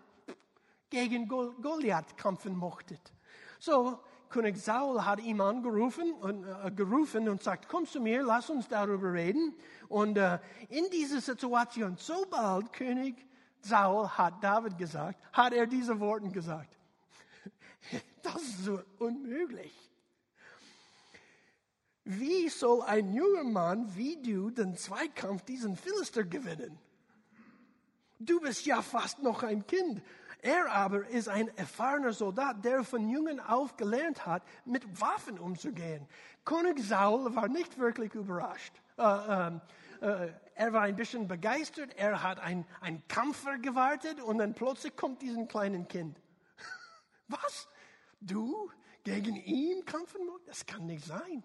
gegen 0.90 1.26
Goliath 1.26 2.18
kämpfen 2.18 2.54
mochte. 2.54 2.98
So, 3.64 4.00
König 4.28 4.56
Saul 4.58 5.04
hat 5.04 5.20
ihn 5.20 5.40
angerufen 5.40 6.14
und, 6.14 6.44
äh, 6.44 6.72
gerufen 6.72 7.28
und 7.28 7.44
sagt, 7.44 7.68
komm 7.68 7.86
zu 7.86 8.00
mir, 8.00 8.24
lass 8.24 8.50
uns 8.50 8.66
darüber 8.66 9.12
reden. 9.12 9.54
Und 9.88 10.18
äh, 10.18 10.40
in 10.68 10.90
dieser 10.90 11.20
Situation, 11.20 11.96
sobald 11.96 12.72
König 12.72 13.24
Saul 13.60 14.08
hat 14.08 14.42
David 14.42 14.76
gesagt, 14.78 15.16
hat 15.32 15.52
er 15.52 15.68
diese 15.68 16.00
Worte 16.00 16.28
gesagt. 16.30 16.76
Das 18.22 18.42
ist 18.42 18.64
so 18.64 18.80
unmöglich. 18.98 19.72
Wie 22.02 22.48
soll 22.48 22.82
ein 22.82 23.12
junger 23.12 23.44
Mann 23.44 23.96
wie 23.96 24.20
du 24.20 24.50
den 24.50 24.76
Zweikampf 24.76 25.42
diesen 25.42 25.76
Philister 25.76 26.24
gewinnen? 26.24 26.80
Du 28.18 28.40
bist 28.40 28.66
ja 28.66 28.82
fast 28.82 29.20
noch 29.20 29.42
ein 29.42 29.66
Kind. 29.66 30.02
Er 30.42 30.72
aber 30.72 31.06
ist 31.06 31.28
ein 31.28 31.56
erfahrener 31.56 32.12
Soldat, 32.12 32.64
der 32.64 32.82
von 32.82 33.08
Jungen 33.08 33.38
auf 33.38 33.76
gelernt 33.76 34.26
hat, 34.26 34.42
mit 34.64 35.00
Waffen 35.00 35.38
umzugehen. 35.38 36.08
König 36.44 36.82
Saul 36.82 37.32
war 37.36 37.46
nicht 37.46 37.78
wirklich 37.78 38.12
überrascht. 38.14 38.74
Äh, 38.98 39.02
äh, 39.02 39.60
äh, 40.00 40.32
er 40.56 40.72
war 40.72 40.82
ein 40.82 40.96
bisschen 40.96 41.28
begeistert. 41.28 41.94
Er 41.96 42.24
hat 42.24 42.40
einen 42.40 42.66
Kampfer 43.06 43.56
gewartet 43.58 44.20
und 44.20 44.38
dann 44.38 44.52
plötzlich 44.52 44.96
kommt 44.96 45.22
dieses 45.22 45.46
kleine 45.46 45.84
Kind. 45.84 46.20
Was? 47.28 47.68
Du 48.20 48.68
gegen 49.04 49.36
ihn 49.36 49.84
kämpfen 49.84 50.26
musst? 50.26 50.48
Das 50.48 50.66
kann 50.66 50.86
nicht 50.86 51.04
sein. 51.04 51.44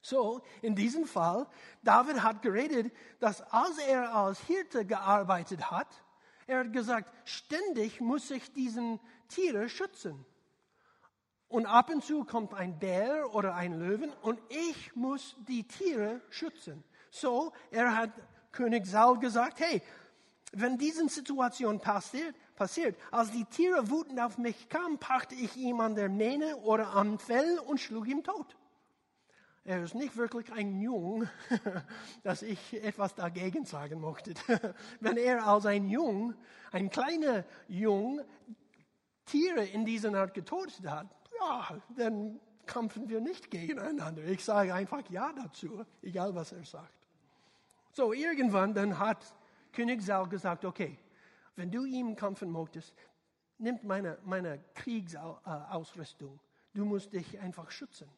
So, 0.00 0.40
in 0.62 0.76
diesem 0.76 1.04
Fall, 1.04 1.48
David 1.82 2.22
hat 2.22 2.42
geredet, 2.42 2.92
dass 3.18 3.40
als 3.52 3.76
er 3.78 4.14
als 4.14 4.38
Hirte 4.42 4.86
gearbeitet 4.86 5.68
hat, 5.68 5.88
er 6.48 6.60
hat 6.60 6.72
gesagt, 6.72 7.12
ständig 7.28 8.00
muss 8.00 8.30
ich 8.30 8.52
diesen 8.52 8.98
Tiere 9.28 9.68
schützen. 9.68 10.24
Und 11.46 11.66
ab 11.66 11.90
und 11.90 12.02
zu 12.02 12.24
kommt 12.24 12.54
ein 12.54 12.78
Bär 12.78 13.34
oder 13.34 13.54
ein 13.54 13.78
Löwen 13.78 14.12
und 14.22 14.40
ich 14.48 14.96
muss 14.96 15.36
die 15.46 15.68
Tiere 15.68 16.20
schützen. 16.30 16.82
So, 17.10 17.52
er 17.70 17.96
hat 17.96 18.10
König 18.50 18.86
Saul 18.86 19.18
gesagt, 19.18 19.60
hey, 19.60 19.82
wenn 20.52 20.78
diese 20.78 21.06
Situation 21.08 21.80
passiert, 21.80 22.34
passiert, 22.56 22.96
als 23.10 23.30
die 23.30 23.44
Tiere 23.44 23.90
wütend 23.90 24.18
auf 24.18 24.38
mich 24.38 24.70
kamen, 24.70 24.98
packte 24.98 25.34
ich 25.34 25.54
ihm 25.56 25.80
an 25.80 25.94
der 25.94 26.08
Mähne 26.08 26.56
oder 26.56 26.94
am 26.94 27.18
Fell 27.18 27.58
und 27.66 27.78
schlug 27.78 28.08
ihn 28.08 28.24
tot. 28.24 28.56
Er 29.68 29.82
ist 29.82 29.94
nicht 29.94 30.16
wirklich 30.16 30.50
ein 30.50 30.80
Jung, 30.80 31.28
dass 32.22 32.40
ich 32.40 32.82
etwas 32.82 33.14
dagegen 33.14 33.66
sagen 33.66 34.00
möchte. 34.00 34.32
Wenn 35.00 35.18
er 35.18 35.46
als 35.46 35.66
ein 35.66 35.90
Jung, 35.90 36.32
ein 36.72 36.88
kleiner 36.88 37.44
Jung, 37.68 38.22
Tiere 39.26 39.66
in 39.66 39.84
dieser 39.84 40.14
Art 40.14 40.32
getötet 40.32 40.88
hat, 40.88 41.14
ja, 41.38 41.78
dann 41.94 42.40
kämpfen 42.64 43.10
wir 43.10 43.20
nicht 43.20 43.50
gegeneinander. 43.50 44.24
Ich 44.24 44.42
sage 44.42 44.72
einfach 44.72 45.02
Ja 45.10 45.34
dazu, 45.34 45.84
egal 46.00 46.34
was 46.34 46.52
er 46.52 46.64
sagt. 46.64 47.06
So, 47.92 48.14
irgendwann 48.14 48.72
dann 48.72 48.98
hat 48.98 49.36
König 49.72 50.00
Saul 50.00 50.30
gesagt, 50.30 50.64
okay, 50.64 50.98
wenn 51.56 51.70
du 51.70 51.84
ihm 51.84 52.16
kämpfen 52.16 52.50
möchtest, 52.50 52.94
nimm 53.58 53.78
meine, 53.82 54.16
meine 54.24 54.64
Kriegsausrüstung. 54.72 56.40
Du 56.72 56.86
musst 56.86 57.12
dich 57.12 57.38
einfach 57.38 57.70
schützen. 57.70 58.08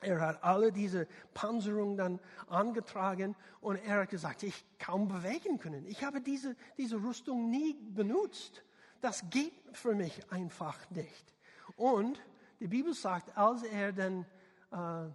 Er 0.00 0.20
hat 0.20 0.44
alle 0.44 0.70
diese 0.70 1.08
Panzerung 1.34 1.96
dann 1.96 2.20
angetragen 2.46 3.34
und 3.60 3.76
er 3.76 4.02
hat 4.02 4.10
gesagt, 4.10 4.44
ich 4.44 4.64
kaum 4.78 5.08
bewegen 5.08 5.58
können. 5.58 5.84
Ich 5.86 6.04
habe 6.04 6.20
diese, 6.20 6.54
diese 6.76 7.02
Rüstung 7.02 7.50
nie 7.50 7.74
benutzt. 7.74 8.62
Das 9.00 9.28
geht 9.30 9.54
für 9.72 9.94
mich 9.94 10.30
einfach 10.30 10.88
nicht. 10.90 11.34
Und 11.76 12.20
die 12.60 12.68
Bibel 12.68 12.94
sagt, 12.94 13.36
als 13.36 13.62
er 13.64 13.92
dann 13.92 14.24
äh, 14.70 15.10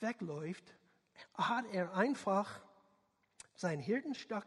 wegläuft, 0.00 0.74
hat 1.34 1.64
er 1.72 1.94
einfach 1.94 2.60
seinen 3.54 3.80
Hirtenstock, 3.80 4.46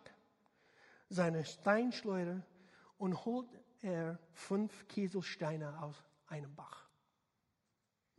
seine 1.10 1.46
Steinschleuder 1.46 2.44
und 2.98 3.26
holt 3.26 3.50
er 3.82 4.20
fünf 4.34 4.88
Kieselsteine 4.88 5.82
aus 5.82 6.04
einem 6.28 6.54
Bach. 6.54 6.89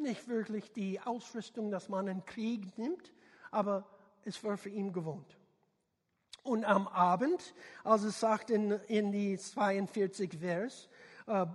Nicht 0.00 0.28
wirklich 0.28 0.73
die 0.73 1.00
Ausrüstung, 1.00 1.71
dass 1.71 1.88
man 1.88 2.09
einen 2.09 2.25
Krieg 2.25 2.76
nimmt, 2.78 3.12
aber 3.50 3.87
es 4.25 4.42
war 4.42 4.57
für 4.57 4.71
ihn 4.71 4.92
gewohnt. 4.92 5.37
Und 6.42 6.64
am 6.64 6.88
Abend, 6.88 7.54
als 7.85 8.02
es 8.02 8.19
sagt 8.19 8.50
in, 8.50 8.73
in 8.88 9.12
die 9.12 9.37
42 9.37 10.38
Vers, 10.38 10.88
äh, 11.26 11.47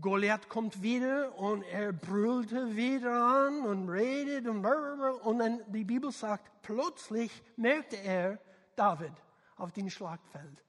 Goliath 0.00 0.48
kommt 0.48 0.82
wieder 0.82 1.38
und 1.38 1.62
er 1.62 1.92
brüllte 1.92 2.74
wieder 2.74 3.12
an 3.12 3.64
und 3.64 3.88
redet 3.88 4.46
und 4.48 4.66
und 4.66 5.38
dann 5.38 5.62
die 5.68 5.84
Bibel 5.84 6.10
sagt, 6.10 6.50
plötzlich 6.62 7.30
merkte 7.56 7.96
er 7.96 8.40
David 8.74 9.12
auf 9.56 9.72
dem 9.72 9.88
Schlagfeld. 9.88 10.64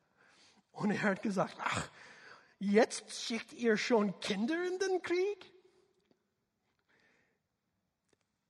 Und 0.72 0.92
er 0.92 1.02
hat 1.02 1.24
gesagt, 1.24 1.58
ach, 1.60 1.90
jetzt 2.60 3.12
schickt 3.12 3.54
ihr 3.54 3.76
schon 3.76 4.20
Kinder 4.20 4.56
in 4.68 4.78
den 4.78 5.02
Krieg? 5.02 5.52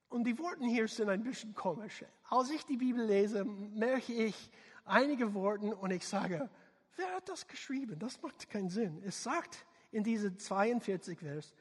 Und 0.09 0.23
die 0.23 0.37
Worte 0.39 0.65
hier 0.65 0.87
sind 0.87 1.09
ein 1.09 1.23
bisschen 1.23 1.53
komisch. 1.53 2.05
Als 2.29 2.49
ich 2.49 2.65
die 2.65 2.77
Bibel 2.77 3.05
lese, 3.05 3.43
merke 3.43 4.13
ich 4.13 4.49
einige 4.85 5.33
Worte 5.33 5.75
und 5.75 5.91
ich 5.91 6.07
sage, 6.07 6.49
wer 6.95 7.15
hat 7.15 7.27
das 7.27 7.47
geschrieben? 7.47 7.99
Das 7.99 8.21
macht 8.21 8.49
keinen 8.49 8.69
Sinn. 8.69 9.01
Es 9.05 9.21
sagt 9.21 9.65
in 9.91 10.03
diese 10.03 10.35
42 10.35 11.19
Vers, 11.19 11.53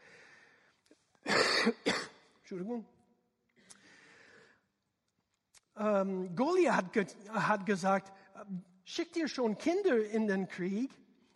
Entschuldigung, 2.38 2.86
ähm, 5.76 6.34
Goliath 6.34 6.76
hat, 6.76 6.92
ge 6.92 7.06
hat 7.32 7.66
gesagt, 7.66 8.12
schickt 8.84 9.16
ihr 9.16 9.28
schon 9.28 9.58
Kinder 9.58 10.04
in 10.06 10.28
den 10.28 10.48
Krieg, 10.48 10.90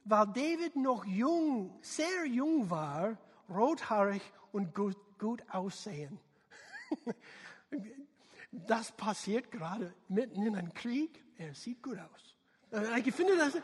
weil 0.04 0.26
David 0.28 0.76
noch 0.76 1.04
jung, 1.04 1.76
sehr 1.82 2.24
jung 2.26 2.70
war, 2.70 3.18
rothaarig 3.48 4.22
und 4.52 4.74
gut, 4.74 4.96
gut 5.18 5.42
aussehen. 5.50 6.18
Das 8.52 8.92
passiert 8.92 9.50
gerade 9.50 9.94
mitten 10.08 10.44
in 10.44 10.56
einem 10.56 10.74
Krieg. 10.74 11.24
Er 11.38 11.54
sieht 11.54 11.82
gut 11.82 11.98
aus. 11.98 12.36
Äh, 12.72 13.00
ich 13.00 13.14
finde 13.14 13.36
das, 13.36 13.56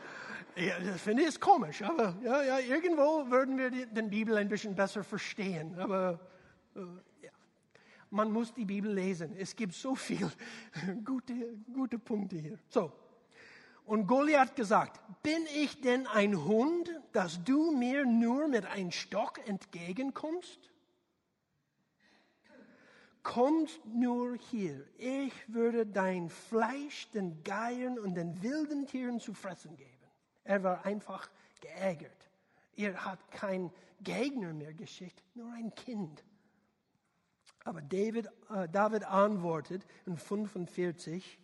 das 0.55 1.01
finde 1.01 1.23
ich 1.23 1.39
komisch, 1.39 1.81
aber 1.81 2.15
ja, 2.23 2.41
ja, 2.43 2.59
irgendwo 2.59 3.29
würden 3.29 3.57
wir 3.57 3.69
die, 3.69 3.85
die 3.85 4.01
Bibel 4.03 4.37
ein 4.37 4.47
bisschen 4.47 4.75
besser 4.75 5.03
verstehen. 5.03 5.77
Aber 5.77 6.19
äh, 6.75 6.79
ja. 7.23 7.31
man 8.09 8.31
muss 8.31 8.53
die 8.53 8.65
Bibel 8.65 8.91
lesen. 8.91 9.35
Es 9.37 9.55
gibt 9.55 9.73
so 9.73 9.95
viele 9.95 10.31
gute, 11.03 11.33
gute 11.73 11.99
Punkte 11.99 12.37
hier. 12.37 12.59
So. 12.69 12.91
Und 13.85 14.05
Goliath 14.05 14.55
gesagt, 14.55 14.99
bin 15.23 15.45
ich 15.55 15.79
denn 15.79 16.07
ein 16.07 16.43
Hund, 16.43 16.89
dass 17.13 17.41
du 17.43 17.71
mir 17.71 18.05
nur 18.05 18.49
mit 18.49 18.65
einem 18.65 18.91
Stock 18.91 19.39
entgegenkommst? 19.47 20.71
Kommst 23.27 23.85
nur 23.85 24.37
hier. 24.37 24.85
Ich 24.97 25.33
würde 25.53 25.85
dein 25.85 26.29
Fleisch 26.29 27.09
den 27.11 27.43
Geiern 27.43 27.99
und 27.99 28.15
den 28.15 28.41
wilden 28.41 28.87
Tieren 28.87 29.19
zu 29.19 29.33
fressen 29.33 29.75
geben. 29.75 29.91
Er 30.45 30.63
war 30.63 30.85
einfach 30.85 31.29
geärgert. 31.59 32.29
Er 32.77 33.03
hat 33.03 33.19
kein 33.31 33.69
Gegner 33.99 34.53
mehr 34.53 34.73
geschickt, 34.73 35.21
nur 35.35 35.51
ein 35.51 35.75
Kind. 35.75 36.23
Aber 37.65 37.81
David, 37.81 38.27
äh, 38.49 38.69
David 38.69 39.03
antwortet 39.03 39.85
in 40.05 40.15
45, 40.15 41.37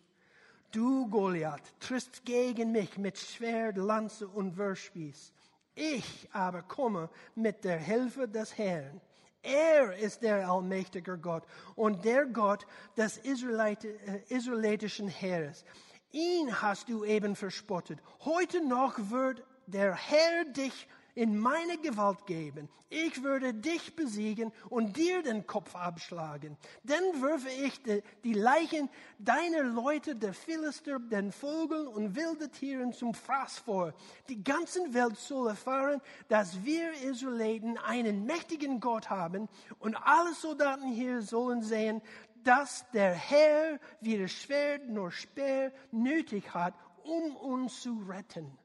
Du 0.70 1.06
Goliath 1.10 1.78
trittst 1.80 2.24
gegen 2.24 2.72
mich 2.72 2.96
mit 2.96 3.18
Schwert, 3.18 3.76
Lanze 3.76 4.26
und 4.26 4.56
Würspieß. 4.56 5.34
Ich 5.74 6.30
aber 6.32 6.62
komme 6.62 7.10
mit 7.34 7.62
der 7.62 7.78
Hilfe 7.78 8.26
des 8.26 8.56
Herrn 8.56 9.02
er 9.44 9.96
ist 9.96 10.22
der 10.22 10.48
allmächtige 10.48 11.18
Gott 11.18 11.44
und 11.76 12.04
der 12.04 12.26
Gott 12.26 12.66
des 12.96 13.18
äh, 13.18 13.86
israelitischen 14.28 15.08
Heeres. 15.08 15.64
Ihn 16.12 16.62
hast 16.62 16.88
du 16.88 17.04
eben 17.04 17.36
verspottet. 17.36 17.98
Heute 18.24 18.64
noch 18.66 18.98
wird 19.10 19.42
der 19.66 19.94
Herr 19.94 20.44
dich 20.44 20.88
in 21.14 21.38
meine 21.38 21.78
Gewalt 21.78 22.26
geben. 22.26 22.68
Ich 22.90 23.22
würde 23.22 23.52
dich 23.52 23.96
besiegen 23.96 24.52
und 24.68 24.96
dir 24.96 25.22
den 25.22 25.46
Kopf 25.46 25.74
abschlagen. 25.74 26.56
Dann 26.84 27.02
würfe 27.20 27.48
ich 27.48 27.80
die 28.22 28.34
Leichen 28.34 28.88
deiner 29.18 29.62
Leute, 29.62 30.14
der 30.14 30.32
Philister, 30.32 30.98
den 30.98 31.32
Vögeln 31.32 31.88
und 31.88 32.14
wilden 32.14 32.52
Tieren 32.52 32.92
zum 32.92 33.14
Fraß 33.14 33.58
vor. 33.58 33.94
Die 34.28 34.42
ganze 34.42 34.94
Welt 34.94 35.16
soll 35.16 35.48
erfahren, 35.48 36.00
dass 36.28 36.64
wir 36.64 36.92
Israeliten 37.02 37.78
einen 37.78 38.26
mächtigen 38.26 38.80
Gott 38.80 39.10
haben 39.10 39.48
und 39.78 39.96
alle 39.96 40.34
Soldaten 40.34 40.88
hier 40.92 41.22
sollen 41.22 41.62
sehen, 41.62 42.00
dass 42.44 42.88
der 42.92 43.14
Herr 43.14 43.80
weder 44.00 44.28
Schwert 44.28 44.88
noch 44.88 45.10
Speer 45.10 45.72
nötig 45.90 46.52
hat, 46.54 46.74
um 47.02 47.34
uns 47.36 47.82
zu 47.82 48.04
retten. 48.08 48.56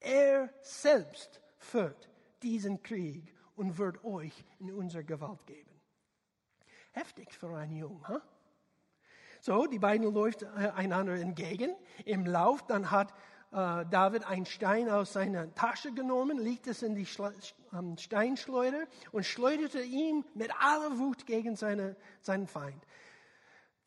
Er 0.00 0.50
selbst 0.62 1.40
führt 1.68 2.08
diesen 2.42 2.82
Krieg 2.82 3.34
und 3.56 3.78
wird 3.78 4.04
euch 4.04 4.44
in 4.58 4.72
unsere 4.72 5.04
Gewalt 5.04 5.44
geben. 5.46 5.70
Heftig 6.92 7.32
für 7.32 7.54
einen 7.56 7.76
Jungen, 7.76 8.06
huh? 8.08 8.20
So, 9.40 9.66
die 9.66 9.78
beiden 9.78 10.12
läuft 10.12 10.42
äh, 10.42 10.46
einander 10.74 11.14
entgegen. 11.14 11.70
Im 12.04 12.26
Lauf 12.26 12.66
dann 12.66 12.90
hat 12.90 13.12
äh, 13.52 13.86
David 13.86 14.24
einen 14.24 14.46
Stein 14.46 14.88
aus 14.88 15.12
seiner 15.12 15.54
Tasche 15.54 15.92
genommen, 15.92 16.38
legte 16.38 16.70
es 16.70 16.82
in 16.82 16.96
die 16.96 17.06
Schla 17.06 17.32
ähm, 17.72 17.96
Steinschleuder 17.96 18.86
und 19.12 19.24
schleuderte 19.24 19.80
ihn 19.80 20.24
mit 20.34 20.50
aller 20.60 20.98
Wut 20.98 21.24
gegen 21.24 21.54
seine, 21.54 21.96
seinen 22.20 22.48
Feind. 22.48 22.84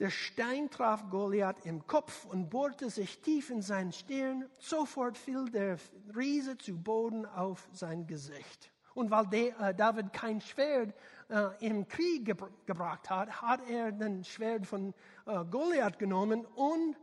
Der 0.02 0.10
Stein 0.10 0.68
traf 0.72 1.12
Goliath 1.12 1.64
im 1.64 1.86
Kopf 1.86 2.26
und 2.26 2.50
bohrte 2.50 2.90
sich 2.90 3.22
tief 3.22 3.52
in 3.52 3.62
seinen 3.62 3.92
Stirn. 3.92 4.50
Sofort 4.58 5.16
fiel 5.16 5.46
der 5.46 5.78
Riese 6.16 6.58
zu 6.58 6.76
Boden 6.76 7.28
auf 7.28 7.70
sein 7.72 8.08
Gesicht. 8.08 8.72
Und 8.96 9.12
weil 9.12 9.32
äh, 9.32 9.76
David 9.76 10.12
kein 10.12 10.42
Schwert 10.42 10.96
äh, 11.30 11.50
im 11.64 11.88
Krieg 11.88 12.26
ge 12.26 12.36
gebracht 12.66 13.12
hat, 13.12 13.44
hat 13.44 13.62
er 13.70 13.92
den 13.92 14.24
Schwert 14.24 14.66
von 14.66 14.96
äh, 15.28 15.46
Goliath 15.46 16.00
genommen 16.00 16.46
und 16.46 16.98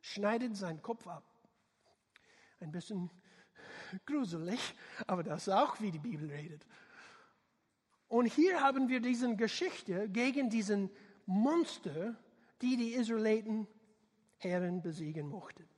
schneidet 0.00 0.56
seinen 0.56 0.80
Kopf 0.80 1.08
ab. 1.08 1.24
Ein 2.60 2.70
bisschen 2.70 3.10
gruselig, 4.06 4.76
aber 5.08 5.24
das 5.24 5.48
ist 5.48 5.52
auch, 5.52 5.80
wie 5.80 5.90
die 5.90 5.98
Bibel 5.98 6.30
redet. 6.30 6.64
Und 8.06 8.26
hier 8.26 8.60
haben 8.60 8.88
wir 8.88 9.00
diese 9.00 9.34
Geschichte 9.34 10.08
gegen 10.08 10.50
diesen 10.50 10.88
Monster, 11.26 12.16
die 12.60 12.76
die 12.76 12.94
Israeliten 12.94 13.66
Herren 14.38 14.82
besiegen 14.82 15.28
mochten. 15.28 15.68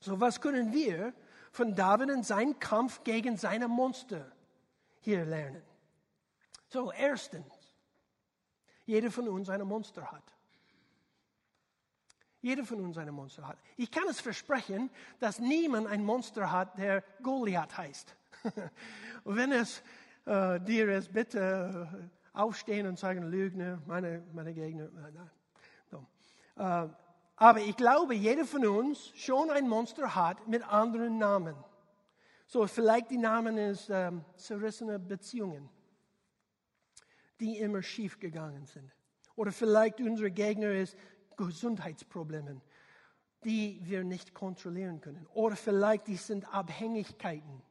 So 0.00 0.20
was 0.20 0.40
können 0.40 0.72
wir 0.72 1.12
von 1.52 1.74
David 1.74 2.10
und 2.10 2.24
seinem 2.24 2.58
Kampf 2.58 3.04
gegen 3.04 3.36
seine 3.36 3.68
Monster 3.68 4.32
hier 5.00 5.24
lernen? 5.24 5.62
So 6.68 6.92
erstens, 6.92 7.52
jeder 8.86 9.10
von 9.10 9.28
uns 9.28 9.48
ein 9.48 9.62
Monster 9.62 10.10
hat. 10.10 10.24
Jeder 12.40 12.64
von 12.64 12.80
uns 12.80 12.96
ein 12.96 13.12
Monster 13.12 13.46
hat. 13.46 13.58
Ich 13.76 13.90
kann 13.90 14.08
es 14.08 14.20
versprechen, 14.20 14.88
dass 15.18 15.40
niemand 15.40 15.86
ein 15.88 16.02
Monster 16.02 16.50
hat, 16.50 16.78
der 16.78 17.02
Goliath 17.22 17.76
heißt. 17.76 18.16
Wenn 19.24 19.52
es 19.52 19.82
äh, 20.24 20.58
dir 20.60 20.88
ist, 20.96 21.12
bitte 21.12 22.10
aufstehen 22.32 22.86
und 22.86 22.98
sagen, 22.98 23.24
Lügner, 23.30 23.80
meine, 23.86 24.22
meine 24.32 24.54
Gegner. 24.54 24.88
Nein. 24.92 25.30
No. 25.90 26.06
Äh, 26.56 26.88
aber 27.36 27.60
ich 27.60 27.76
glaube, 27.76 28.14
jeder 28.14 28.44
von 28.44 28.66
uns 28.66 29.12
schon 29.14 29.50
ein 29.50 29.68
Monster 29.68 30.14
hat 30.14 30.46
mit 30.46 30.62
anderen 30.62 31.18
Namen. 31.18 31.56
So, 32.46 32.66
vielleicht 32.66 33.10
die 33.10 33.16
Namen 33.16 33.56
ist 33.56 33.88
ähm, 33.90 34.24
zerrissene 34.36 34.98
Beziehungen, 34.98 35.68
die 37.38 37.58
immer 37.58 37.82
schief 37.82 38.18
gegangen 38.18 38.66
sind. 38.66 38.92
Oder 39.36 39.52
vielleicht 39.52 40.00
unsere 40.00 40.30
Gegner 40.30 40.72
ist 40.72 40.96
Gesundheitsprobleme, 41.36 42.60
die 43.44 43.80
wir 43.84 44.04
nicht 44.04 44.34
kontrollieren 44.34 45.00
können. 45.00 45.26
Oder 45.32 45.56
vielleicht 45.56 46.08
die 46.08 46.16
sind 46.16 46.52
Abhängigkeiten, 46.52 47.62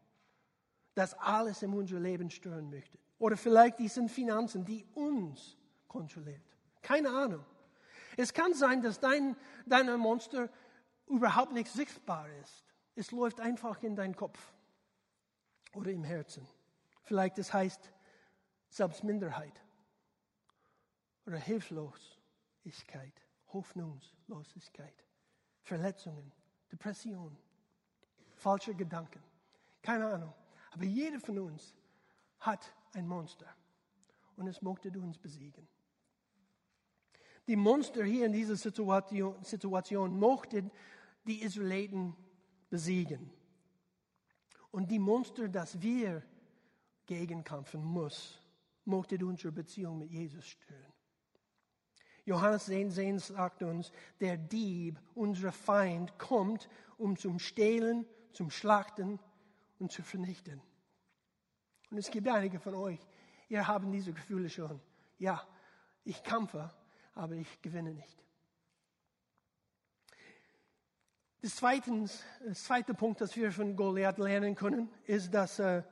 das 0.95 1.13
alles 1.13 1.61
in 1.61 1.73
unser 1.73 1.99
Leben 1.99 2.31
stören 2.31 2.69
möchte. 2.69 2.97
Oder 3.19 3.37
vielleicht 3.37 3.79
die 3.79 3.89
sind 3.89 4.09
Finanzen, 4.09 4.65
die 4.65 4.85
uns 4.95 5.57
kontrolliert. 5.87 6.41
Keine 6.81 7.09
Ahnung. 7.09 7.45
Es 8.17 8.33
kann 8.33 8.53
sein, 8.53 8.81
dass 8.81 8.99
dein, 8.99 9.35
dein 9.65 9.99
Monster 9.99 10.49
überhaupt 11.07 11.53
nicht 11.53 11.67
sichtbar 11.67 12.27
ist. 12.41 12.65
Es 12.95 13.11
läuft 13.11 13.39
einfach 13.39 13.81
in 13.83 13.95
deinen 13.95 14.15
Kopf 14.15 14.39
oder 15.73 15.91
im 15.91 16.03
Herzen. 16.03 16.47
Vielleicht 17.03 17.37
das 17.37 17.53
heißt 17.53 17.91
Selbstminderheit 18.69 19.61
oder 21.25 21.37
Hilflosigkeit, 21.37 23.13
Hoffnungslosigkeit, 23.53 25.05
Verletzungen, 25.61 26.31
Depression, 26.71 27.37
falsche 28.35 28.75
Gedanken. 28.75 29.23
Keine 29.81 30.07
Ahnung. 30.07 30.33
Aber 30.71 30.83
jeder 30.83 31.19
von 31.19 31.39
uns 31.39 31.73
hat 32.39 32.73
ein 32.95 33.07
Monster 33.07 33.47
und 34.35 34.47
es 34.47 34.61
möchte 34.61 34.89
uns 34.99 35.17
besiegen. 35.17 35.67
Die 37.47 37.55
Monster 37.55 38.03
hier 38.03 38.25
in 38.25 38.33
dieser 38.33 38.55
Situation, 38.55 39.43
Situation 39.43 40.17
mochten 40.17 40.71
die 41.25 41.41
Israeliten 41.41 42.15
besiegen. 42.69 43.31
Und 44.71 44.91
die 44.91 44.99
Monster, 44.99 45.49
das 45.49 45.81
wir 45.81 46.23
gegenkämpfen 47.05 47.83
muss, 47.83 48.39
mochte 48.85 49.23
unsere 49.25 49.51
Beziehung 49.51 49.97
mit 49.97 50.11
Jesus 50.11 50.45
stören. 50.45 50.93
Johannes 52.25 52.65
10, 52.65 52.91
10 52.91 53.19
sagt 53.19 53.63
uns, 53.63 53.91
der 54.19 54.37
Dieb, 54.37 54.99
unser 55.15 55.51
Feind, 55.51 56.19
kommt, 56.19 56.69
um 56.97 57.17
zum 57.17 57.39
Stehlen, 57.39 58.05
zum 58.33 58.51
Schlachten 58.51 59.19
und 59.79 59.91
zu 59.91 60.03
vernichten. 60.03 60.61
Und 61.89 61.97
es 61.97 62.11
gibt 62.11 62.27
einige 62.27 62.59
von 62.59 62.75
euch, 62.75 62.99
ihr 63.47 63.67
habt 63.67 63.85
diese 63.91 64.13
Gefühle 64.13 64.49
schon. 64.49 64.79
Ja, 65.17 65.45
ich 66.03 66.21
kämpfe, 66.23 66.69
aber 67.15 67.35
ich 67.35 67.61
gewinne 67.61 67.93
nicht. 67.93 68.23
Das 71.41 71.55
zweite, 71.55 71.91
das 72.45 72.63
zweite 72.63 72.93
Punkt, 72.93 73.21
das 73.21 73.35
wir 73.35 73.51
von 73.51 73.75
Goliath 73.75 74.17
lernen 74.17 74.55
können, 74.55 74.89
ist, 75.05 75.33
dass 75.33 75.57
äh, 75.59 75.83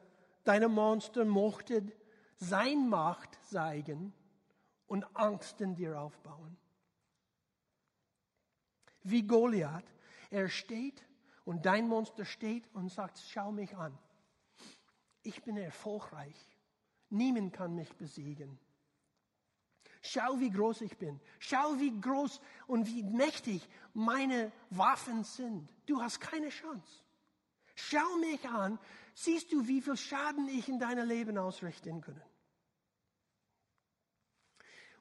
deine 0.43 0.67
Monster 0.67 1.23
mochte 1.25 1.83
sein 2.35 2.89
Macht 2.89 3.37
zeigen 3.45 4.13
und 4.87 5.05
Angst 5.15 5.59
in 5.61 5.73
dir 5.73 5.99
aufbauen. 5.99 6.57
Wie 9.03 9.25
Goliath, 9.25 9.85
er 10.29 10.49
steht 10.49 11.05
und 11.45 11.65
dein 11.65 11.87
Monster 11.87 12.25
steht 12.25 12.67
und 12.73 12.89
sagt, 12.89 13.17
schau 13.17 13.51
mich 13.51 13.75
an 13.75 13.97
ich 15.27 15.43
bin 15.43 15.57
erfolgreich. 15.57 16.35
Niemand 17.09 17.53
kann 17.53 17.75
mich 17.75 17.93
besiegen. 17.95 18.57
Schau, 20.01 20.39
wie 20.39 20.49
groß 20.49 20.81
ich 20.81 20.97
bin. 20.97 21.19
Schau, 21.39 21.77
wie 21.79 21.99
groß 21.99 22.39
und 22.67 22.87
wie 22.87 23.03
mächtig 23.03 23.67
meine 23.93 24.51
Waffen 24.69 25.23
sind. 25.23 25.69
Du 25.85 26.01
hast 26.01 26.19
keine 26.19 26.49
Chance. 26.49 27.03
Schau 27.75 28.17
mich 28.17 28.47
an. 28.47 28.79
Siehst 29.13 29.51
du, 29.51 29.67
wie 29.67 29.81
viel 29.81 29.97
Schaden 29.97 30.47
ich 30.47 30.69
in 30.69 30.79
deinem 30.79 31.07
Leben 31.07 31.37
ausrichten 31.37 32.01
kann? 32.01 32.21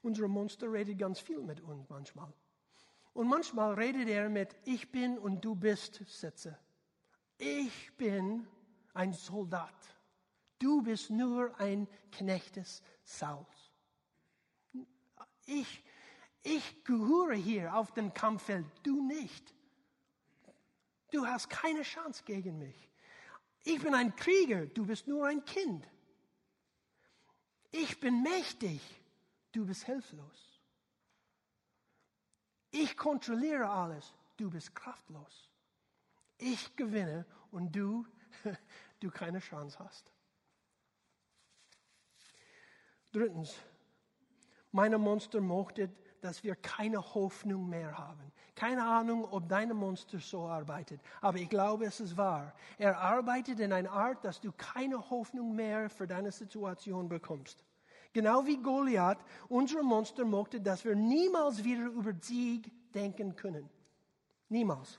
Unser 0.02 0.28
Monster 0.28 0.72
redet 0.72 0.98
ganz 0.98 1.20
viel 1.20 1.42
mit 1.42 1.60
uns 1.60 1.88
manchmal. 1.88 2.32
Und 3.12 3.28
manchmal 3.28 3.74
redet 3.74 4.08
er 4.08 4.28
mit 4.28 4.56
Ich 4.64 4.90
bin 4.90 5.18
und 5.18 5.44
du 5.44 5.54
bist 5.54 6.02
Sätze. 6.06 6.58
Ich 7.38 7.96
bin 7.96 8.46
ein 8.94 9.12
Soldat. 9.12 9.95
Du 10.58 10.82
bist 10.82 11.10
nur 11.10 11.58
ein 11.60 11.86
Knecht 12.12 12.56
des 12.56 12.82
Sauls. 13.04 13.46
Ich, 15.44 15.82
ich 16.42 16.84
gehöre 16.84 17.34
hier 17.34 17.74
auf 17.74 17.92
dem 17.92 18.12
Kampffeld, 18.12 18.66
du 18.82 19.02
nicht. 19.02 19.54
Du 21.10 21.26
hast 21.26 21.48
keine 21.48 21.82
Chance 21.82 22.22
gegen 22.24 22.58
mich. 22.58 22.90
Ich 23.64 23.80
bin 23.82 23.94
ein 23.94 24.14
Krieger, 24.16 24.66
du 24.66 24.86
bist 24.86 25.06
nur 25.06 25.26
ein 25.26 25.44
Kind. 25.44 25.86
Ich 27.70 28.00
bin 28.00 28.22
mächtig, 28.22 28.80
du 29.52 29.66
bist 29.66 29.84
hilflos. 29.84 30.60
Ich 32.70 32.96
kontrolliere 32.96 33.68
alles, 33.68 34.14
du 34.36 34.50
bist 34.50 34.74
kraftlos. 34.74 35.48
Ich 36.38 36.76
gewinne 36.76 37.26
und 37.50 37.74
du, 37.74 38.06
du 39.00 39.10
keine 39.10 39.40
Chance 39.40 39.78
hast. 39.78 40.12
Drittens, 43.16 43.54
meine 44.72 44.98
Monster 44.98 45.40
mochte, 45.40 45.88
dass 46.20 46.44
wir 46.44 46.54
keine 46.54 47.00
Hoffnung 47.14 47.66
mehr 47.66 47.96
haben. 47.96 48.30
Keine 48.54 48.84
Ahnung, 48.84 49.24
ob 49.30 49.48
deine 49.48 49.72
Monster 49.72 50.18
so 50.18 50.42
arbeitet, 50.42 51.00
aber 51.22 51.38
ich 51.38 51.48
glaube, 51.48 51.86
es 51.86 51.98
ist 51.98 52.18
wahr. 52.18 52.52
Er 52.76 52.98
arbeitet 52.98 53.58
in 53.60 53.72
einer 53.72 53.90
Art, 53.90 54.22
dass 54.22 54.38
du 54.38 54.52
keine 54.52 55.08
Hoffnung 55.08 55.56
mehr 55.56 55.88
für 55.88 56.06
deine 56.06 56.30
Situation 56.30 57.08
bekommst. 57.08 57.64
Genau 58.12 58.44
wie 58.44 58.58
Goliath, 58.58 59.24
unsere 59.48 59.82
Monster 59.82 60.26
mochte, 60.26 60.60
dass 60.60 60.84
wir 60.84 60.94
niemals 60.94 61.64
wieder 61.64 61.86
über 61.86 62.12
Sieg 62.20 62.70
denken 62.92 63.34
können. 63.34 63.70
Niemals. 64.50 64.98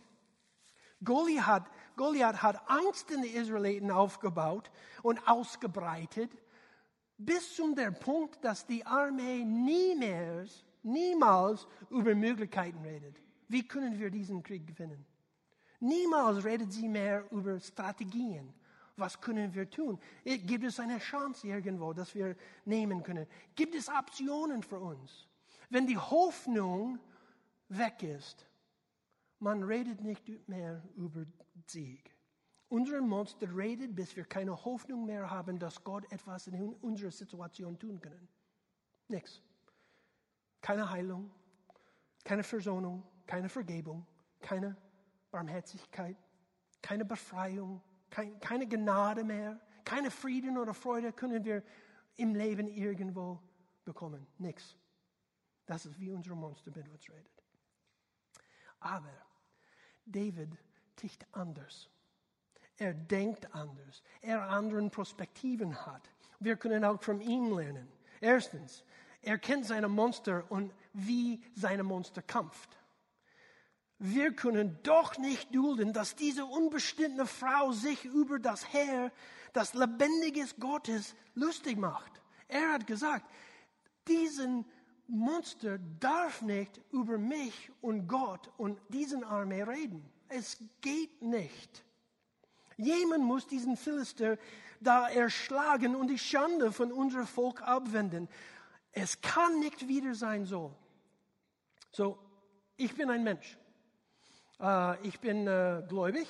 Goliath, 1.03 1.69
Goliath 1.95 2.41
hat 2.41 2.67
Angst 2.67 3.11
in 3.11 3.21
den 3.21 3.35
Israeliten 3.35 3.91
aufgebaut 3.91 4.71
und 5.03 5.27
ausgebreitet 5.27 6.31
bis 7.17 7.55
zum 7.55 7.75
der 7.75 7.91
Punkt, 7.91 8.43
dass 8.43 8.65
die 8.65 8.85
Armee 8.85 9.43
nie 9.43 9.95
mehr, 9.95 10.45
niemals 10.83 11.67
über 11.89 12.15
Möglichkeiten 12.15 12.79
redet. 12.83 13.15
Wie 13.47 13.67
können 13.67 13.99
wir 13.99 14.09
diesen 14.09 14.43
Krieg 14.43 14.67
gewinnen? 14.67 15.05
Niemals 15.79 16.43
redet 16.43 16.71
sie 16.71 16.87
mehr 16.87 17.25
über 17.31 17.59
Strategien. 17.59 18.53
Was 18.95 19.21
können 19.21 19.53
wir 19.53 19.69
tun? 19.69 19.99
Gibt 20.23 20.63
es 20.63 20.79
eine 20.79 20.97
Chance 20.97 21.47
irgendwo, 21.47 21.93
dass 21.93 22.15
wir 22.15 22.35
nehmen 22.65 23.03
können? 23.03 23.27
Gibt 23.55 23.75
es 23.75 23.89
Optionen 23.89 24.63
für 24.63 24.79
uns? 24.79 25.27
Wenn 25.69 25.85
die 25.85 25.97
Hoffnung 25.97 26.97
weg 27.69 28.01
ist, 28.01 28.47
man 29.39 29.63
redet 29.63 30.01
nicht 30.01 30.47
mehr 30.47 30.81
über 30.95 31.25
Sieg. 31.67 32.16
Unser 32.69 33.01
Monster 33.01 33.55
redet, 33.55 33.95
bis 33.95 34.15
wir 34.15 34.25
keine 34.25 34.53
Hoffnung 34.65 35.05
mehr 35.05 35.29
haben, 35.29 35.57
dass 35.57 35.83
Gott 35.83 36.11
etwas 36.11 36.47
in 36.47 36.73
unserer 36.81 37.11
Situation 37.11 37.79
tun 37.79 37.99
kann. 38.01 38.27
Nichts. 39.07 39.41
Keine 40.61 40.89
Heilung, 40.89 41.31
keine 42.25 42.43
Versöhnung, 42.43 43.03
keine 43.25 43.47
Vergebung, 43.47 44.05
keine 44.41 44.75
Barmherzigkeit, 45.31 46.17
keine 46.81 47.05
Befreiung, 47.05 47.81
kein, 48.09 48.37
keine 48.39 48.67
Gnade 48.67 49.23
mehr, 49.23 49.59
keine 49.85 50.11
Frieden 50.11 50.57
oder 50.57 50.73
Freude 50.73 51.13
können 51.13 51.45
wir 51.45 51.63
im 52.17 52.35
Leben 52.35 52.67
irgendwo 52.67 53.39
bekommen. 53.85 54.27
Nichts. 54.37 54.75
Das 55.65 55.85
ist 55.85 55.99
wie 55.99 56.11
unser 56.11 56.35
Monster 56.35 56.71
mit 56.75 56.89
uns 56.89 57.09
redet. 57.09 57.43
Aber 58.79 59.13
David 60.05 60.57
tickt 60.95 61.25
anders. 61.33 61.89
Er 62.77 62.93
denkt 62.93 63.53
anders. 63.53 64.03
Er 64.21 64.49
anderen 64.49 64.91
Perspektiven 64.91 65.85
hat. 65.85 66.09
Wir 66.39 66.55
können 66.55 66.83
auch 66.83 67.01
von 67.01 67.21
ihm 67.21 67.57
lernen. 67.57 67.87
Erstens, 68.21 68.83
er 69.21 69.37
kennt 69.37 69.65
seine 69.65 69.87
Monster 69.87 70.45
und 70.49 70.73
wie 70.93 71.41
seine 71.55 71.83
Monster 71.83 72.21
kämpft. 72.21 72.77
Wir 73.99 74.31
können 74.31 74.77
doch 74.83 75.17
nicht 75.17 75.53
dulden, 75.55 75.91
dass 75.91 76.15
diese 76.15 76.45
unbestimmte 76.45 77.25
Frau 77.25 77.71
sich 77.71 78.05
über 78.05 78.37
das 78.37 78.71
Herr, 78.71 79.11
das 79.53 79.73
lebendige 79.73 80.45
Gottes, 80.59 81.15
lustig 81.33 81.77
macht. 81.77 82.21
Er 82.47 82.73
hat 82.73 82.85
gesagt, 82.85 83.25
diesen 84.07 84.65
Monster 85.07 85.79
darf 85.99 86.41
nicht 86.43 86.79
über 86.91 87.17
mich 87.17 87.71
und 87.81 88.07
Gott 88.07 88.51
und 88.57 88.79
diesen 88.89 89.23
Armee 89.23 89.63
reden. 89.63 90.07
Es 90.29 90.57
geht 90.81 91.21
nicht. 91.21 91.83
Jemand 92.77 93.23
muss 93.23 93.47
diesen 93.47 93.75
Philister 93.75 94.37
da 94.79 95.09
erschlagen 95.09 95.95
und 95.95 96.07
die 96.07 96.19
Schande 96.19 96.71
von 96.71 96.91
unserem 96.91 97.27
Volk 97.27 97.61
abwenden. 97.61 98.29
Es 98.91 99.19
kann 99.21 99.59
nicht 99.59 99.87
wieder 99.87 100.13
sein 100.15 100.45
so. 100.45 100.73
So, 101.91 102.19
ich 102.75 102.95
bin 102.95 103.09
ein 103.09 103.23
Mensch. 103.23 103.57
Uh, 104.59 104.95
ich 105.03 105.19
bin 105.19 105.47
uh, 105.47 105.83
gläubig, 105.87 106.27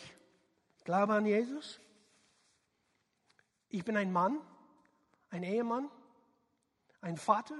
glaube 0.84 1.14
an 1.14 1.26
Jesus. 1.26 1.80
Ich 3.70 3.86
bin 3.86 3.96
ein 3.96 4.12
Mann, 4.12 4.40
ein 5.30 5.44
Ehemann, 5.44 5.90
ein 7.02 7.16
Vater, 7.16 7.56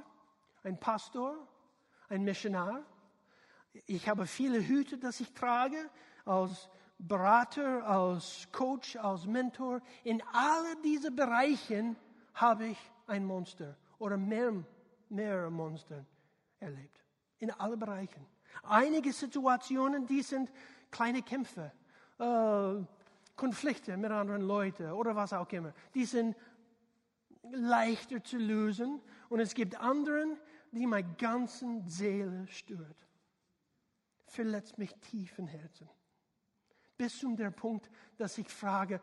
ein 0.64 0.78
Pastor, 0.78 1.38
ein 2.10 2.24
Missionar. 2.24 2.84
Ich 3.86 4.10
habe 4.10 4.26
viele 4.26 4.66
Hüte, 4.66 4.98
dass 4.98 5.20
ich 5.20 5.34
trage, 5.34 5.90
als 6.26 6.70
Berater, 7.00 7.86
als 7.88 8.48
Coach, 8.52 8.96
als 8.96 9.26
Mentor. 9.26 9.82
In 10.04 10.22
all 10.34 10.76
diesen 10.84 11.16
Bereichen 11.16 11.96
habe 12.34 12.68
ich 12.68 12.78
ein 13.06 13.26
Monster 13.26 13.76
oder 14.00 14.18
mehr, 14.18 14.54
mehrere 15.10 15.52
Monster 15.52 16.06
erlebt. 16.60 17.04
In 17.40 17.52
allen 17.52 17.80
Bereichen. 17.80 18.26
Einige 18.64 19.14
Situationen, 19.14 20.06
die 20.08 20.22
sind 20.22 20.52
kleine 20.90 21.22
Kämpfe, 21.22 21.72
äh, 22.18 22.84
Konflikte 23.36 23.96
mit 23.96 24.12
anderen 24.12 24.42
Leuten 24.42 24.92
oder 24.92 25.16
was 25.16 25.34
auch 25.34 25.52
immer. 25.52 25.74
Die 25.94 26.06
sind 26.06 26.36
leichter 27.52 28.24
zu 28.24 28.38
lösen. 28.38 29.02
Und 29.30 29.40
es 29.40 29.54
gibt 29.54 29.80
anderen, 29.80 30.38
die 30.72 30.88
meine 30.88 31.08
ganze 31.18 31.82
Seele 31.86 32.48
stört. 32.48 33.08
Verletzt 34.26 34.78
mich 34.78 34.94
tief 34.96 35.38
im 35.40 35.48
Herzen. 35.48 35.90
Bis 36.98 37.20
zu 37.20 37.36
dem 37.36 37.54
Punkt, 37.54 37.90
dass 38.18 38.38
ich 38.38 38.50
frage, 38.50 39.02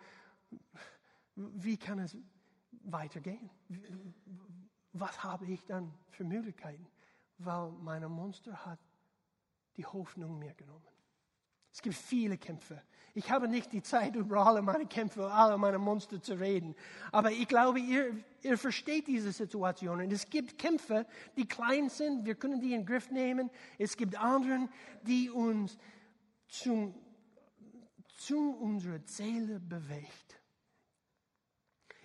wie 1.37 1.77
kann 1.77 1.99
es 2.01 2.17
weitergehen? 2.85 3.51
Was 4.93 5.23
habe 5.23 5.47
ich 5.47 5.65
dann 5.65 5.93
für 6.11 6.25
Möglichkeiten? 6.25 6.87
Weil 7.39 7.71
meine 7.71 8.09
Monster 8.09 8.65
hat 8.65 8.79
die 9.77 9.87
Hoffnung 9.87 10.39
mir 10.39 10.55
genommen. 10.55 10.87
Es 11.73 11.83
gibt 11.83 11.97
viele 11.97 12.39
Kämpfe. 12.39 12.81
Ich 13.15 13.31
habe 13.31 13.49
nicht 13.49 13.73
die 13.73 13.83
Zeit, 13.83 14.15
über 14.15 14.47
alle 14.47 14.63
meine 14.63 14.87
Kämpfe, 14.87 15.31
alle 15.31 15.59
meine 15.59 15.79
Monster 15.79 16.23
zu 16.23 16.35
reden. 16.35 16.77
Aber 17.11 17.33
ich 17.33 17.49
glaube, 17.49 17.81
ihr, 17.81 18.25
ihr 18.43 18.57
versteht 18.57 19.09
diese 19.09 19.33
Situation. 19.33 20.01
Und 20.01 20.13
es 20.13 20.31
gibt 20.31 20.57
Kämpfe, 20.57 21.05
die 21.37 21.47
klein 21.47 21.89
sind. 21.89 22.25
Wir 22.25 22.37
können 22.37 22.61
die 22.61 22.75
in 22.75 22.83
den 22.83 22.87
Griff 22.87 23.11
nehmen. 23.11 23.51
Es 23.79 23.97
gibt 23.97 24.17
andere, 24.17 24.69
die 25.03 25.31
uns 25.31 25.77
zum, 26.47 26.95
zu 28.17 28.57
unserer 28.57 29.01
Seele 29.07 29.61
bewegt. 29.61 30.41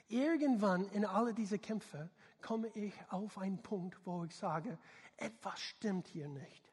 Irgendwann 0.08 0.86
in 0.90 1.06
alle 1.06 1.34
diese 1.34 1.60
Kämpfe 1.60 2.10
komme 2.42 2.68
ich 2.70 2.94
auf 3.10 3.38
einen 3.38 3.62
Punkt, 3.62 3.98
wo 4.06 4.24
ich 4.24 4.36
sage, 4.36 4.78
etwas 5.18 5.60
stimmt 5.60 6.08
hier 6.08 6.28
nicht. 6.28 6.72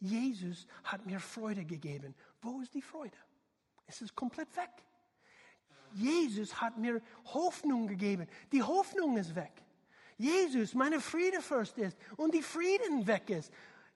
Jesus 0.00 0.66
hat 0.84 1.06
mir 1.06 1.20
Freude 1.20 1.64
gegeben. 1.64 2.14
Wo 2.40 2.60
ist 2.60 2.74
die 2.74 2.82
Freude? 2.82 3.16
Es 3.86 4.02
ist 4.02 4.14
komplett 4.14 4.54
weg. 4.56 4.70
Jesus 5.92 6.60
hat 6.60 6.76
mir 6.76 7.00
Hoffnung 7.26 7.86
gegeben. 7.86 8.26
Die 8.52 8.62
Hoffnung 8.62 9.16
ist 9.16 9.34
weg. 9.34 9.62
Jesus, 10.18 10.74
meine 10.74 11.00
Friede 11.00 11.40
first 11.40 11.78
ist 11.78 11.96
und 12.16 12.34
die 12.34 12.42
Frieden 12.42 13.06
weg 13.06 13.30
ist. 13.30 13.52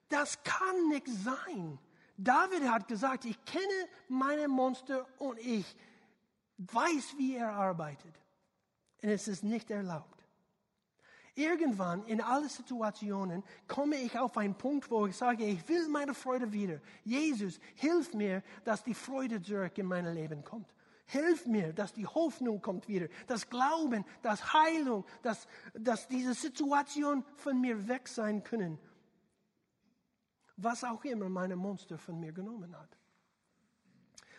Das 0.09 0.41
kann 0.43 0.89
nicht 0.89 1.07
sein. 1.07 1.79
David 2.17 2.69
hat 2.69 2.87
gesagt, 2.87 3.25
ich 3.25 3.43
kenne 3.45 3.87
meine 4.07 4.47
Monster 4.47 5.07
und 5.17 5.39
ich 5.39 5.65
weiß, 6.57 7.15
wie 7.17 7.35
er 7.35 7.53
arbeitet. 7.53 8.13
Und 9.01 9.09
es 9.09 9.27
ist 9.27 9.43
nicht 9.43 9.71
erlaubt. 9.71 10.21
Irgendwann 11.33 12.03
in 12.05 12.21
alle 12.21 12.49
Situationen 12.49 13.43
komme 13.67 13.95
ich 13.95 14.19
auf 14.19 14.37
einen 14.37 14.55
Punkt, 14.55 14.91
wo 14.91 15.07
ich 15.07 15.15
sage, 15.15 15.45
ich 15.45 15.67
will 15.69 15.87
meine 15.87 16.13
Freude 16.13 16.51
wieder. 16.51 16.81
Jesus, 17.05 17.59
hilf 17.75 18.13
mir, 18.13 18.43
dass 18.65 18.83
die 18.83 18.93
Freude 18.93 19.41
zurück 19.41 19.77
in 19.77 19.85
mein 19.85 20.13
Leben 20.13 20.43
kommt. 20.43 20.67
Hilf 21.05 21.45
mir, 21.45 21.73
dass 21.73 21.93
die 21.93 22.05
Hoffnung 22.05 22.61
kommt 22.61 22.87
wieder, 22.87 23.07
das 23.27 23.49
Glauben, 23.49 24.05
das 24.21 24.53
Heilung, 24.53 25.05
dass, 25.21 25.47
dass 25.73 26.07
diese 26.07 26.33
Situation 26.33 27.25
von 27.35 27.59
mir 27.59 27.87
weg 27.87 28.07
sein 28.07 28.43
können. 28.43 28.77
Was 30.63 30.83
auch 30.83 31.03
immer 31.05 31.27
meine 31.27 31.55
Monster 31.55 31.97
von 31.97 32.19
mir 32.19 32.31
genommen 32.31 32.77
hat. 32.77 32.97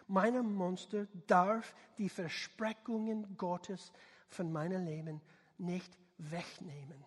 Meine 0.06 0.42
Monster 0.42 1.06
darf 1.26 1.74
die 1.98 2.08
Versprechungen 2.08 3.36
Gottes 3.36 3.92
von 4.28 4.52
meinem 4.52 4.84
Leben 4.84 5.20
nicht 5.58 5.96
wegnehmen. 6.18 7.04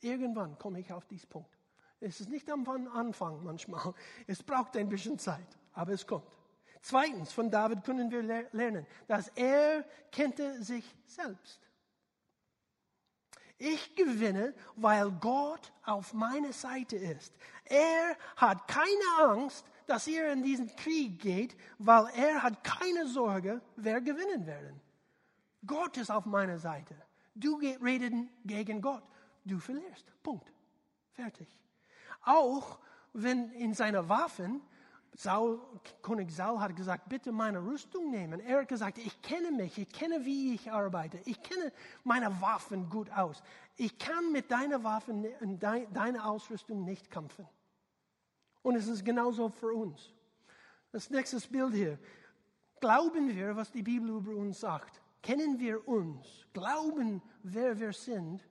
Irgendwann 0.00 0.58
komme 0.58 0.80
ich 0.80 0.92
auf 0.92 1.06
diesen 1.06 1.28
Punkt. 1.28 1.56
Es 2.00 2.20
ist 2.20 2.30
nicht 2.30 2.50
am 2.50 2.66
Anfang 2.88 3.44
manchmal. 3.44 3.94
Es 4.26 4.42
braucht 4.42 4.76
ein 4.76 4.88
bisschen 4.88 5.18
Zeit, 5.18 5.58
aber 5.72 5.92
es 5.92 6.06
kommt. 6.06 6.26
Zweitens, 6.80 7.32
von 7.32 7.48
David 7.48 7.84
können 7.84 8.10
wir 8.10 8.22
lernen, 8.52 8.86
dass 9.06 9.28
er 9.36 9.84
kannte 10.10 10.60
sich 10.64 10.84
selbst. 11.06 11.60
Ich 13.64 13.94
gewinne, 13.94 14.54
weil 14.74 15.12
Gott 15.12 15.72
auf 15.84 16.14
meiner 16.14 16.52
Seite 16.52 16.96
ist. 16.96 17.32
Er 17.66 18.16
hat 18.34 18.66
keine 18.66 19.30
Angst, 19.30 19.64
dass 19.86 20.08
er 20.08 20.32
in 20.32 20.42
diesen 20.42 20.74
Krieg 20.74 21.20
geht, 21.20 21.56
weil 21.78 22.08
er 22.16 22.42
hat 22.42 22.64
keine 22.64 23.06
Sorge, 23.06 23.60
wer 23.76 24.00
gewinnen 24.00 24.46
werden. 24.46 24.80
Gott 25.64 25.96
ist 25.96 26.10
auf 26.10 26.26
meiner 26.26 26.58
Seite. 26.58 26.96
Du 27.36 27.56
redest 27.56 28.16
gegen 28.44 28.80
Gott. 28.80 29.04
Du 29.44 29.60
verlierst. 29.60 30.06
Punkt. 30.24 30.52
Fertig. 31.12 31.46
Auch 32.24 32.80
wenn 33.12 33.52
in 33.52 33.74
seiner 33.74 34.08
Waffen, 34.08 34.60
Saul, 35.14 35.60
König 36.02 36.30
Saul 36.30 36.60
hat 36.60 36.74
gesagt, 36.74 37.08
bitte 37.08 37.32
meine 37.32 37.62
Rüstung 37.62 38.10
nehmen. 38.10 38.40
Er 38.40 38.60
hat 38.60 38.68
gesagt, 38.68 38.98
ich 38.98 39.20
kenne 39.20 39.50
mich, 39.50 39.76
ich 39.78 39.88
kenne, 39.90 40.24
wie 40.24 40.54
ich 40.54 40.72
arbeite, 40.72 41.18
ich 41.26 41.42
kenne 41.42 41.72
meine 42.02 42.40
Waffen 42.40 42.88
gut 42.88 43.10
aus. 43.10 43.42
Ich 43.76 43.98
kann 43.98 44.32
mit 44.32 44.50
deiner 44.50 44.82
Waffen 44.82 45.26
und 45.40 45.62
deiner 45.62 46.26
Ausrüstung 46.26 46.84
nicht 46.84 47.10
kämpfen. 47.10 47.46
Und 48.62 48.76
es 48.76 48.88
ist 48.88 49.04
genauso 49.04 49.48
für 49.50 49.72
uns. 49.72 50.12
Das 50.92 51.10
nächste 51.10 51.38
Bild 51.48 51.74
hier. 51.74 51.98
Glauben 52.80 53.28
wir, 53.28 53.54
was 53.54 53.70
die 53.70 53.82
Bibel 53.82 54.10
über 54.10 54.34
uns 54.34 54.60
sagt? 54.60 55.02
kennen 55.22 55.58
wir 55.58 55.86
uns, 55.86 56.46
glauben, 56.52 57.22
wer 57.42 57.78
wir 57.78 57.92
sind 57.92 58.46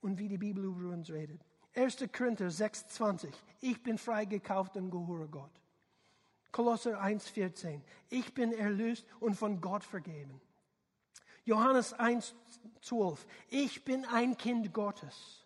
und 0.00 0.18
wie 0.18 0.28
die 0.28 0.38
Bibel 0.38 0.64
über 0.64 0.90
uns 0.90 1.10
redet. 1.10 1.44
1. 1.74 1.98
Korinther 2.12 2.46
6,20. 2.46 3.32
Ich 3.60 3.82
bin 3.82 3.98
freigekauft 3.98 4.76
und 4.76 4.90
gehöre 4.90 5.28
Gott. 5.28 5.50
Kolosser 6.52 7.00
1,14. 7.00 7.80
Ich 8.08 8.34
bin 8.34 8.52
erlöst 8.52 9.06
und 9.20 9.34
von 9.34 9.60
Gott 9.60 9.84
vergeben. 9.84 10.40
Johannes 11.44 11.94
1,12. 11.94 13.18
Ich 13.48 13.84
bin 13.84 14.04
ein 14.06 14.36
Kind 14.36 14.72
Gottes. 14.72 15.44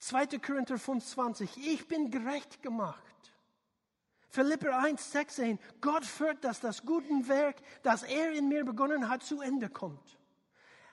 2. 0.00 0.38
Korinther 0.38 0.76
5,20. 0.76 1.58
Ich 1.58 1.86
bin 1.88 2.10
gerecht 2.10 2.62
gemacht. 2.62 3.04
Philipper 4.30 4.78
1, 4.78 5.12
16. 5.12 5.58
Gott 5.80 6.04
führt, 6.04 6.44
dass 6.44 6.60
das 6.60 6.84
gute 6.84 7.28
Werk, 7.28 7.56
das 7.82 8.02
er 8.02 8.32
in 8.32 8.48
mir 8.48 8.64
begonnen 8.64 9.08
hat, 9.08 9.22
zu 9.22 9.40
Ende 9.40 9.68
kommt. 9.68 10.17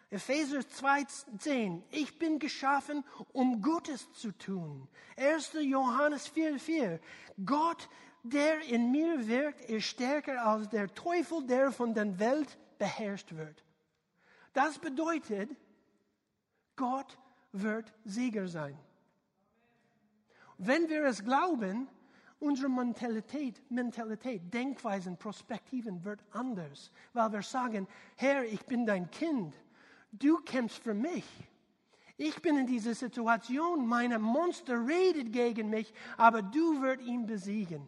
Epheser 0.10 0.68
2, 0.68 1.04
10. 1.40 1.84
Ich 1.92 2.20
bin 2.20 2.40
geschaffen, 2.40 3.04
um 3.34 3.62
Gutes 3.62 4.12
zu 4.14 4.32
tun. 4.32 4.88
1. 5.18 5.54
Johannes 5.62 6.28
4, 6.28 6.60
4. 6.60 7.00
Gott, 7.44 7.90
der 8.24 8.62
in 8.62 8.92
mir 8.92 9.28
wirkt, 9.28 9.62
ist 9.70 9.86
stärker 9.86 10.46
als 10.46 10.70
der 10.70 10.94
Teufel, 10.94 11.46
der 11.46 11.72
von 11.72 11.94
der 11.94 12.20
Welt 12.20 12.58
beherrscht 12.78 13.34
wird. 13.36 13.64
Das 14.54 14.80
bedeutet, 14.80 15.50
Gott 16.76 17.18
wird 17.52 17.92
Sieger 18.04 18.48
sein. 18.48 18.78
Wenn 20.58 20.88
wir 20.88 21.04
es 21.06 21.24
glauben, 21.24 21.90
unsere 22.40 22.70
Mentalität, 22.70 23.62
Mentalität, 23.70 24.54
Denkweisen, 24.54 25.18
Perspektiven 25.18 26.04
wird 26.04 26.24
anders, 26.32 26.92
weil 27.14 27.32
wir 27.32 27.42
sagen, 27.42 27.88
Herr, 28.16 28.44
ich 28.46 28.66
bin 28.66 28.86
dein 28.86 29.10
Kind, 29.12 29.54
du 30.12 30.38
kämpfst 30.40 30.84
für 30.84 30.94
mich. 30.94 31.26
Ich 32.18 32.42
bin 32.42 32.58
in 32.58 32.68
dieser 32.68 32.96
Situation, 32.96 33.88
meine 33.88 34.20
Monster 34.20 34.88
redet 34.88 35.34
gegen 35.34 35.70
mich, 35.70 35.94
aber 36.18 36.42
du 36.42 36.82
wirst 36.82 37.02
ihn 37.02 37.26
besiegen. 37.26 37.88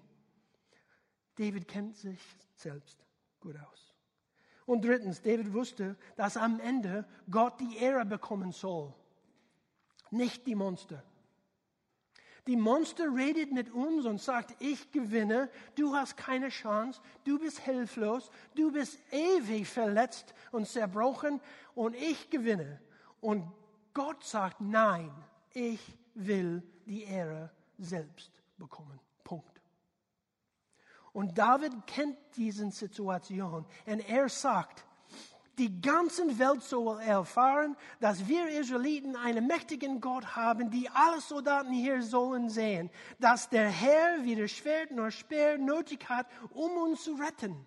David 1.36 1.68
kennt 1.68 1.96
sich 1.96 2.20
selbst 2.56 2.98
gut 3.40 3.56
aus. 3.58 3.94
Und 4.66 4.84
drittens, 4.84 5.22
David 5.22 5.54
wusste, 5.54 5.96
dass 6.18 6.36
am 6.36 6.60
Ende 6.60 7.08
Gott 7.32 7.60
die 7.62 7.78
Ehre 7.78 8.06
bekommen 8.06 8.52
soll, 8.52 8.94
nicht 10.12 10.46
die 10.46 10.56
Monster. 10.56 11.04
Die 12.48 12.56
Monster 12.56 13.14
redet 13.14 13.52
mit 13.52 13.70
uns 13.72 14.06
und 14.06 14.22
sagt, 14.22 14.56
ich 14.60 14.92
gewinne, 14.92 15.50
du 15.76 15.94
hast 15.94 16.16
keine 16.16 16.48
Chance, 16.48 17.02
du 17.26 17.38
bist 17.38 17.60
hilflos, 17.60 18.32
du 18.56 18.72
bist 18.72 18.98
ewig 19.12 19.68
verletzt 19.68 20.34
und 20.52 20.66
zerbrochen 20.66 21.42
und 21.76 21.94
ich 21.96 22.30
gewinne. 22.30 22.80
Und 23.20 23.52
Gott 23.94 24.24
sagt, 24.24 24.62
nein, 24.62 25.12
ich 25.54 25.82
will 26.14 26.64
die 26.86 27.04
Ehre 27.04 27.52
selbst 27.78 28.32
bekommen. 28.58 29.00
Punkt. 29.26 29.62
Und 31.12 31.38
David 31.38 31.74
kennt 31.86 32.18
diese 32.38 32.70
Situation 32.72 33.66
und 33.86 34.10
er 34.10 34.30
sagt, 34.30 34.86
die 35.58 35.82
ganze 35.82 36.38
Welt 36.38 36.62
soll 36.62 37.02
erfahren, 37.02 37.76
dass 38.00 38.28
wir 38.28 38.48
Israeliten 38.50 39.16
einen 39.16 39.48
mächtigen 39.48 40.00
Gott 40.00 40.36
haben, 40.36 40.70
die 40.70 40.90
alle 40.90 41.20
Soldaten 41.20 41.72
hier 41.72 42.02
sollen 42.04 42.50
sehen, 42.50 42.90
dass 43.20 43.50
der 43.50 43.68
Herr 43.68 44.24
weder 44.24 44.48
Schwert 44.48 44.92
noch 44.92 45.10
Speer 45.10 45.58
nötig 45.58 46.08
hat, 46.10 46.28
um 46.52 46.72
uns 46.78 47.04
zu 47.04 47.16
retten. 47.16 47.66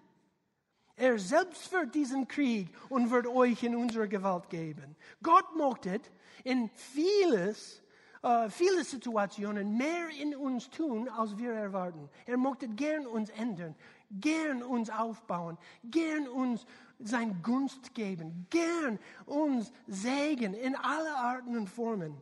Er 0.97 1.19
selbst 1.19 1.69
führt 1.69 1.95
diesen 1.95 2.29
Krieg 2.29 2.69
und 2.91 3.11
wird 3.11 3.27
euch 3.27 3.63
in 3.63 3.75
unsere 3.75 4.07
Gewalt 4.07 4.51
geben. 4.51 4.97
Gott 5.23 5.57
mochte 5.57 5.99
in 6.45 6.69
vieles, 6.75 7.83
äh, 8.23 8.51
viele 8.51 8.85
Situationen 8.85 9.79
mehr 9.79 10.11
in 10.21 10.37
uns 10.37 10.69
tun, 10.69 11.09
als 11.09 11.39
wir 11.39 11.53
erwarten. 11.53 12.11
Er 12.27 12.37
mochte 12.37 12.69
gern 12.69 13.07
uns 13.07 13.31
ändern, 13.31 13.75
gern 14.11 14.63
uns 14.63 14.91
aufbauen, 14.91 15.57
gern 15.85 16.29
uns 16.29 16.67
sein 17.03 17.43
Gunst 17.43 17.95
geben, 17.95 18.47
gern 18.51 18.99
uns 19.27 19.73
Segen 19.87 20.55
in 20.55 20.77
alle 20.77 21.15
Arten 21.17 21.57
und 21.57 21.69
Formen. 21.69 22.21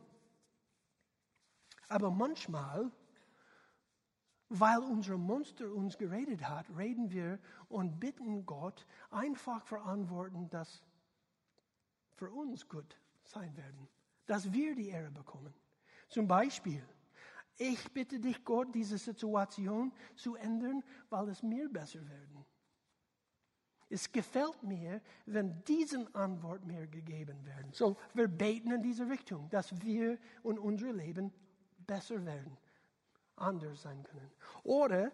Aber 1.87 2.11
manchmal, 2.11 2.91
weil 4.49 4.79
unser 4.79 5.17
Monster 5.17 5.71
uns 5.71 5.97
geredet 5.97 6.47
hat, 6.47 6.65
reden 6.77 7.11
wir 7.11 7.39
und 7.67 7.99
bitten 7.99 8.45
Gott 8.45 8.85
einfach 9.11 9.65
verantworten, 9.65 10.49
dass 10.49 10.83
für 12.15 12.29
uns 12.29 12.67
gut 12.67 12.99
sein 13.23 13.55
werden, 13.55 13.87
dass 14.25 14.51
wir 14.51 14.75
die 14.75 14.89
Ehre 14.89 15.11
bekommen. 15.11 15.53
Zum 16.09 16.27
Beispiel, 16.27 16.83
ich 17.57 17.91
bitte 17.91 18.19
dich, 18.19 18.43
Gott, 18.43 18.73
diese 18.73 18.97
Situation 18.97 19.91
zu 20.15 20.35
ändern, 20.35 20.83
weil 21.09 21.29
es 21.29 21.43
mir 21.43 21.69
besser 21.69 22.07
werden. 22.07 22.45
Es 23.89 24.11
gefällt 24.11 24.61
mir, 24.61 25.01
wenn 25.25 25.63
diese 25.67 26.05
Antwort 26.13 26.65
mir 26.65 26.85
gegeben 26.87 27.43
werden. 27.45 27.71
So, 27.73 27.97
wir 28.13 28.27
beten 28.27 28.71
in 28.71 28.83
diese 28.83 29.09
Richtung, 29.09 29.49
dass 29.49 29.81
wir 29.81 30.17
und 30.43 30.59
unser 30.59 30.93
Leben 30.93 31.33
besser 31.87 32.23
werden, 32.23 32.55
anders 33.35 33.81
sein 33.81 34.03
können. 34.03 34.31
Oder 34.63 35.11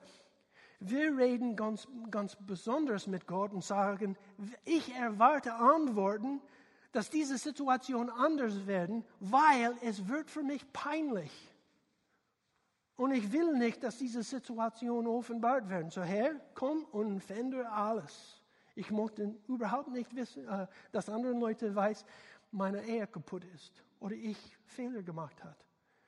wir 0.79 1.17
reden 1.17 1.55
ganz, 1.55 1.87
ganz 2.11 2.35
besonders 2.35 3.07
mit 3.07 3.27
Gott 3.27 3.53
und 3.53 3.63
sagen, 3.63 4.17
ich 4.65 4.93
erwarte 4.93 5.53
Antworten, 5.53 6.41
dass 6.91 7.09
diese 7.09 7.37
Situation 7.37 8.09
anders 8.09 8.67
werden, 8.67 9.05
weil 9.19 9.75
es 9.81 10.07
wird 10.07 10.29
für 10.29 10.43
mich 10.43 10.71
peinlich. 10.73 11.31
Und 12.97 13.11
ich 13.11 13.31
will 13.31 13.53
nicht, 13.53 13.83
dass 13.83 13.97
diese 13.97 14.23
Situation 14.23 15.07
offenbart 15.07 15.67
werden. 15.69 15.91
So 15.91 16.01
Herr, 16.01 16.35
komm 16.53 16.85
und 16.85 17.21
verändere 17.21 17.69
alles. 17.69 18.34
Ich 18.75 18.91
möchte 18.91 19.33
überhaupt 19.47 19.89
nicht 19.89 20.15
wissen, 20.15 20.47
äh, 20.47 20.67
dass 20.91 21.09
andere 21.09 21.33
Leute 21.33 21.73
weiß, 21.73 22.05
meine 22.51 22.83
Ehe 22.85 23.07
kaputt 23.07 23.45
ist 23.45 23.83
oder 23.99 24.15
ich 24.15 24.37
Fehler 24.65 25.01
gemacht 25.01 25.43
habe. 25.43 25.55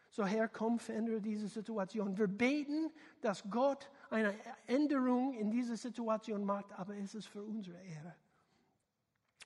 So 0.09 0.25
Herr, 0.25 0.47
komm, 0.47 0.79
verändere 0.79 1.21
diese 1.21 1.47
Situation. 1.47 2.17
Wir 2.17 2.27
beten, 2.27 2.91
dass 3.21 3.43
Gott 3.49 3.89
eine 4.09 4.33
Änderung 4.65 5.33
in 5.33 5.51
diese 5.51 5.77
Situation 5.77 6.43
macht, 6.43 6.71
aber 6.73 6.95
es 6.95 7.13
ist 7.13 7.27
für 7.27 7.43
unsere 7.43 7.81
Ehre. 7.83 8.15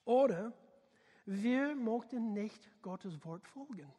Oder 0.06 0.54
wir 1.26 1.76
möchten 1.76 2.34
nicht 2.34 2.70
Gottes 2.82 3.24
Wort 3.26 3.48
folgen. 3.48 3.92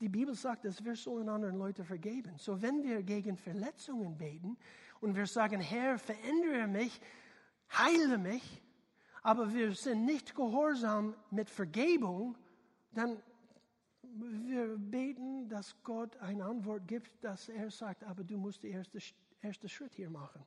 Die 0.00 0.08
Bibel 0.08 0.34
sagt, 0.34 0.64
dass 0.64 0.84
wir 0.84 0.94
sollen 0.94 1.28
anderen 1.28 1.56
Leute 1.56 1.84
vergeben. 1.84 2.34
So 2.36 2.60
wenn 2.60 2.82
wir 2.82 3.02
gegen 3.02 3.36
Verletzungen 3.36 4.18
beten, 4.18 4.58
und 5.00 5.16
wir 5.16 5.26
sagen, 5.26 5.60
Herr, 5.60 5.98
verändere 5.98 6.66
mich, 6.66 7.00
heile 7.70 8.18
mich, 8.18 8.62
aber 9.22 9.52
wir 9.52 9.72
sind 9.74 10.04
nicht 10.04 10.34
gehorsam 10.34 11.14
mit 11.30 11.50
Vergebung, 11.50 12.36
dann 12.92 13.22
wir 14.02 14.76
beten, 14.78 15.48
dass 15.48 15.76
Gott 15.82 16.16
eine 16.18 16.44
Antwort 16.44 16.86
gibt, 16.88 17.22
dass 17.22 17.48
er 17.48 17.70
sagt, 17.70 18.04
aber 18.04 18.24
du 18.24 18.38
musst 18.38 18.62
den 18.62 18.72
ersten 18.72 18.98
erste 19.42 19.68
Schritt 19.68 19.94
hier 19.94 20.10
machen. 20.10 20.42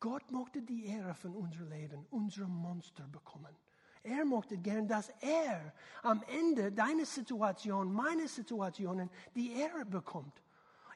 Gott 0.00 0.30
möchte 0.30 0.62
die 0.62 0.86
Ehre 0.86 1.14
von 1.14 1.34
unserem 1.34 1.70
Leben, 1.70 2.06
unser 2.10 2.46
Monster 2.46 3.06
bekommen. 3.08 3.54
Er 4.02 4.24
möchte 4.24 4.56
gern, 4.56 4.86
dass 4.86 5.08
er 5.20 5.74
am 6.02 6.22
Ende 6.28 6.70
deiner 6.70 7.04
Situation, 7.04 7.92
meiner 7.92 8.28
Situationen, 8.28 9.10
die 9.34 9.52
Ehre 9.52 9.84
bekommt. 9.84 10.40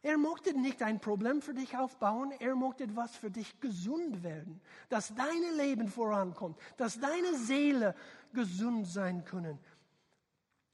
Er 0.03 0.19
möchte 0.19 0.53
nicht 0.53 0.83
ein 0.83 1.01
Problem 1.01 1.41
für 1.41 1.55
dich 1.55 1.77
aufbauen, 1.77 2.33
er 2.41 2.57
möchte 2.57 2.85
etwas 2.85 3.15
für 3.15 3.31
dich 3.31 3.61
gesund 3.61 4.25
werden, 4.25 4.61
dass 4.89 5.15
dein 5.15 5.57
Leben 5.57 5.87
vorankommt, 5.87 6.59
dass 6.77 6.99
deine 6.99 7.37
Seele 7.37 7.95
gesund 8.33 8.89
sein 8.89 9.25
können. 9.25 9.61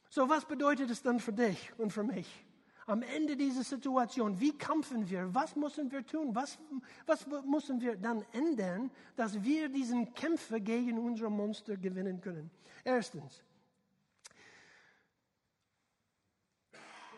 So, 0.09 0.31
was 0.31 0.47
bedeutet 0.47 0.91
es 0.91 1.03
dann 1.03 1.21
für 1.21 1.35
dich 1.35 1.73
und 1.79 1.93
für 1.93 2.05
mich? 2.05 2.47
Am 2.87 3.03
Ende 3.03 3.37
dieser 3.37 3.65
Situation, 3.65 4.41
wie 4.41 4.57
kämpfen 4.57 5.11
wir? 5.11 5.35
Was 5.35 5.55
müssen 5.55 5.93
wir 5.93 6.07
tun? 6.07 6.35
Was, 6.35 6.59
was 7.05 7.27
müssen 7.45 7.83
wir 7.83 7.97
dann 7.97 8.25
ändern, 8.33 8.91
dass 9.15 9.43
wir 9.43 9.69
diesen 9.69 10.15
Kämpfe 10.15 10.59
gegen 10.59 10.99
unsere 10.99 11.31
Monster 11.31 11.77
gewinnen 11.77 12.23
können? 12.23 12.51
Erstens, 12.83 13.45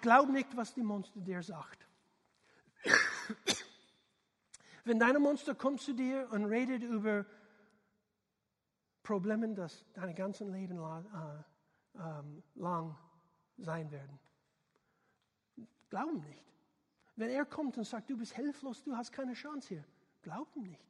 glaub 0.00 0.28
nicht, 0.28 0.56
was 0.56 0.74
die 0.74 0.82
Monster 0.82 1.20
dir 1.20 1.40
sagt. 1.40 1.86
Wenn 4.84 4.98
deine 4.98 5.18
Monster 5.18 5.54
kommt 5.54 5.80
zu 5.80 5.92
dir 5.92 6.28
und 6.30 6.44
redet 6.44 6.82
über 6.82 7.26
Probleme, 9.02 9.54
das 9.54 9.84
dein 9.94 10.14
ganzes 10.14 10.48
Leben 10.48 10.78
lang, 10.78 11.44
äh, 11.94 11.98
ähm, 12.00 12.42
lang 12.54 12.96
sein 13.56 13.90
werden, 13.90 14.18
glaub 15.88 16.10
ihm 16.10 16.20
nicht. 16.20 16.44
Wenn 17.16 17.30
er 17.30 17.44
kommt 17.44 17.76
und 17.76 17.84
sagt, 17.84 18.08
du 18.08 18.16
bist 18.16 18.34
hilflos, 18.34 18.82
du 18.82 18.96
hast 18.96 19.12
keine 19.12 19.34
Chance 19.34 19.68
hier, 19.68 19.84
glaub 20.22 20.54
ihm 20.56 20.62
nicht. 20.62 20.86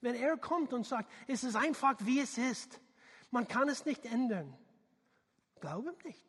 Wenn 0.00 0.14
er 0.14 0.36
kommt 0.36 0.72
und 0.72 0.86
sagt, 0.86 1.10
es 1.26 1.44
ist 1.44 1.56
einfach, 1.56 1.96
wie 2.00 2.20
es 2.20 2.38
ist, 2.38 2.80
man 3.30 3.48
kann 3.48 3.68
es 3.68 3.84
nicht 3.84 4.04
ändern, 4.06 4.56
glaub 5.60 5.86
ihm 5.86 5.96
nicht. 6.04 6.24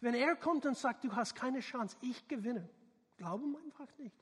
Wenn 0.00 0.14
er 0.14 0.36
kommt 0.36 0.64
und 0.64 0.76
sagt, 0.76 1.04
du 1.04 1.14
hast 1.14 1.34
keine 1.34 1.60
Chance, 1.60 1.96
ich 2.00 2.26
gewinne, 2.28 2.68
glaub 3.16 3.42
ihm 3.42 3.56
einfach 3.56 3.88
nicht. 3.98 4.16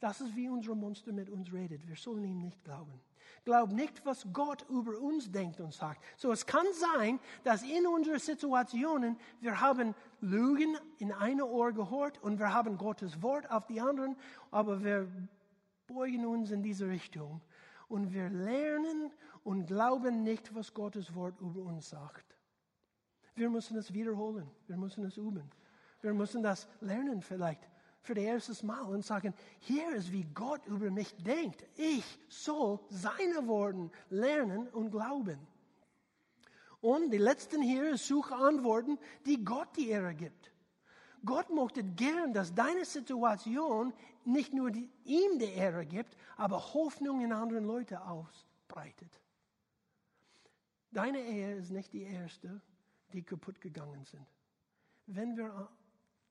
Das 0.00 0.20
ist, 0.20 0.36
wie 0.36 0.48
unser 0.48 0.74
Monster 0.74 1.12
mit 1.12 1.30
uns 1.30 1.52
redet. 1.52 1.86
Wir 1.88 1.96
sollen 1.96 2.24
ihm 2.24 2.40
nicht 2.40 2.62
glauben. 2.64 3.00
Glaub 3.44 3.72
nicht, 3.72 4.04
was 4.04 4.26
Gott 4.32 4.66
über 4.68 4.98
uns 4.98 5.30
denkt 5.30 5.60
und 5.60 5.72
sagt. 5.72 6.02
So, 6.16 6.32
es 6.32 6.44
kann 6.44 6.66
sein, 6.72 7.18
dass 7.44 7.62
in 7.62 7.86
unseren 7.86 8.18
Situationen 8.18 9.16
wir 9.40 9.60
haben 9.60 9.94
Lügen 10.20 10.76
in 10.98 11.12
eine 11.12 11.46
Ohr 11.46 11.72
gehört 11.72 12.22
und 12.22 12.38
wir 12.38 12.52
haben 12.52 12.76
Gottes 12.76 13.22
Wort 13.22 13.50
auf 13.50 13.66
die 13.66 13.80
anderen, 13.80 14.16
aber 14.50 14.82
wir 14.82 15.08
beugen 15.86 16.26
uns 16.26 16.50
in 16.50 16.62
diese 16.62 16.88
Richtung 16.88 17.40
und 17.88 18.12
wir 18.12 18.28
lernen 18.28 19.12
und 19.44 19.66
glauben 19.66 20.22
nicht, 20.22 20.54
was 20.54 20.74
Gottes 20.74 21.14
Wort 21.14 21.40
über 21.40 21.62
uns 21.62 21.88
sagt. 21.88 22.36
Wir 23.34 23.48
müssen 23.48 23.76
es 23.76 23.92
wiederholen. 23.92 24.50
Wir 24.66 24.76
müssen 24.76 25.04
es 25.04 25.16
üben. 25.16 25.50
Wir 26.00 26.12
müssen 26.12 26.42
das 26.42 26.68
lernen 26.80 27.22
vielleicht 27.22 27.68
für 28.06 28.14
das 28.14 28.24
erste 28.24 28.66
Mal 28.66 28.82
und 28.82 29.04
sagen, 29.04 29.34
hier 29.60 29.94
ist, 29.94 30.12
wie 30.12 30.24
Gott 30.32 30.64
über 30.66 30.90
mich 30.90 31.14
denkt. 31.16 31.64
Ich 31.76 32.04
soll 32.28 32.78
seine 32.88 33.46
Worte 33.46 33.90
lernen 34.08 34.68
und 34.68 34.90
glauben. 34.90 35.38
Und 36.80 37.10
die 37.10 37.18
letzten 37.18 37.60
hier 37.62 37.90
ist 37.90 38.06
suche 38.06 38.34
Antworten, 38.34 38.98
die 39.26 39.44
Gott 39.44 39.68
die 39.76 39.88
Ehre 39.88 40.14
gibt. 40.14 40.52
Gott 41.24 41.50
möchte 41.50 41.82
gern, 41.82 42.32
dass 42.32 42.54
deine 42.54 42.84
Situation 42.84 43.92
nicht 44.24 44.52
nur 44.52 44.70
die, 44.70 44.88
ihm 45.04 45.38
die 45.38 45.52
Ehre 45.52 45.84
gibt, 45.84 46.16
aber 46.36 46.74
Hoffnung 46.74 47.20
in 47.22 47.32
anderen 47.32 47.64
Leute 47.64 48.00
ausbreitet. 48.02 49.20
Deine 50.92 51.20
Ehe 51.20 51.56
ist 51.56 51.70
nicht 51.70 51.92
die 51.92 52.02
erste, 52.02 52.60
die 53.12 53.22
kaputt 53.22 53.60
gegangen 53.60 54.04
sind. 54.04 54.26
Wenn 55.06 55.36
wir 55.36 55.68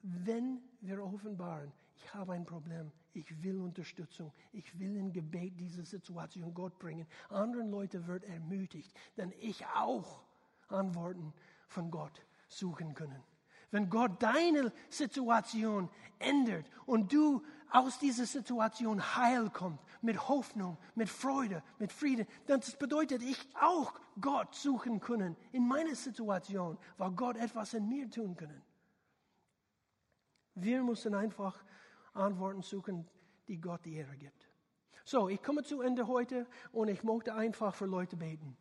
wenn 0.06 0.62
wir 0.82 1.04
offenbaren, 1.04 1.72
ich 1.96 2.14
habe 2.14 2.34
ein 2.34 2.46
Problem, 2.46 2.92
ich 3.14 3.44
will 3.44 3.60
Unterstützung, 3.60 4.32
ich 4.52 4.78
will 4.80 4.96
in 4.98 5.12
Gebet 5.12 5.60
diese 5.60 5.84
Situation 5.84 6.54
Gott 6.54 6.78
bringen, 6.78 7.08
anderen 7.30 7.72
Leute 7.72 8.06
wird 8.06 8.24
ermutigt, 8.26 8.94
denn 9.18 9.34
ich 9.40 9.66
auch 9.68 10.22
Antworten 10.68 11.34
von 11.68 11.90
Gott 11.90 12.22
suchen 12.48 12.94
können. 12.94 13.24
Wenn 13.72 13.90
Gott 13.90 14.22
deine 14.22 14.72
Situation 14.90 15.90
ändert 16.20 16.70
und 16.86 17.12
du 17.12 17.44
aus 17.72 17.98
dieser 17.98 18.26
Situation 18.26 19.16
heil 19.16 19.50
kommt, 19.50 19.80
mit 20.02 20.30
Hoffnung, 20.30 20.78
mit 20.94 21.10
Freude, 21.10 21.64
mit 21.80 21.92
Frieden, 21.92 22.28
dann 22.46 22.60
das 22.60 22.78
bedeutet, 22.78 23.24
ich 23.24 23.40
auch 23.60 23.94
Gott 24.22 24.54
suchen 24.54 25.00
können 25.00 25.36
in 25.52 25.68
meiner 25.68 25.96
Situation, 25.96 26.78
weil 26.98 27.12
Gott 27.12 27.38
etwas 27.38 27.74
in 27.74 27.90
mir 27.90 28.10
tun 28.10 28.38
können. 28.38 28.62
Wir 30.56 30.84
müssen 30.84 31.14
einfach 31.14 31.64
Antworten 32.14 32.62
suchen, 32.62 33.08
die 33.48 33.60
Gott 33.60 33.86
die 33.86 33.96
Ehre 33.96 34.16
gibt. 34.18 34.50
So, 35.04 35.30
ich 35.30 35.44
komme 35.44 35.64
zu 35.64 35.82
Ende 35.82 36.08
heute 36.08 36.48
und 36.72 36.88
ich 36.88 37.04
möchte 37.04 37.36
einfach 37.36 37.76
für 37.76 37.86
Leute 37.86 38.16
beten. 38.16 38.58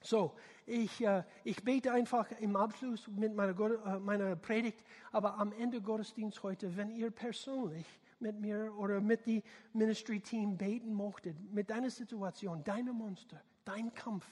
So, 0.00 0.32
ich, 0.66 1.04
äh, 1.04 1.24
ich 1.44 1.64
bete 1.64 1.92
einfach 1.92 2.30
im 2.40 2.56
Abschluss 2.56 3.08
mit 3.08 3.34
meiner, 3.34 3.58
äh, 3.58 3.98
meiner 3.98 4.36
Predigt, 4.36 4.84
aber 5.10 5.38
am 5.38 5.52
Ende 5.52 5.80
Gottesdienst 5.80 6.42
heute, 6.42 6.76
wenn 6.76 6.90
ihr 6.90 7.10
persönlich 7.10 7.86
mit 8.18 8.38
mir 8.40 8.72
oder 8.76 9.00
mit 9.00 9.26
dem 9.26 9.42
Ministry-Team 9.72 10.56
beten 10.56 10.92
möchtet, 10.94 11.36
mit 11.52 11.70
deiner 11.70 11.90
Situation, 11.90 12.62
deinem 12.64 12.96
Monster, 12.96 13.42
dein 13.64 13.92
Kampf, 13.94 14.26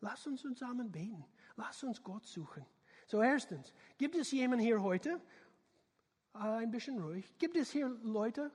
lass 0.00 0.26
uns 0.26 0.42
zusammen 0.42 0.90
beten. 0.90 1.24
Lass 1.56 1.82
uns 1.82 2.02
Gott 2.02 2.24
suchen. 2.24 2.64
So, 3.06 3.22
erstens, 3.22 3.74
gibt 3.98 4.14
es 4.14 4.30
jemanden 4.30 4.64
hier 4.64 4.82
heute, 4.82 5.20
ein 6.32 6.70
bisschen 6.70 6.98
ruhig. 7.02 7.36
Gibt 7.38 7.56
es 7.56 7.70
hier 7.70 7.88
Leute, 8.02 8.50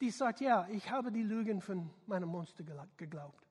die 0.00 0.10
sagen, 0.10 0.44
ja, 0.44 0.66
ich 0.68 0.90
habe 0.90 1.12
die 1.12 1.22
Lügen 1.22 1.60
von 1.60 1.90
meinem 2.06 2.28
Monster 2.28 2.64
geglaubt? 2.96 3.46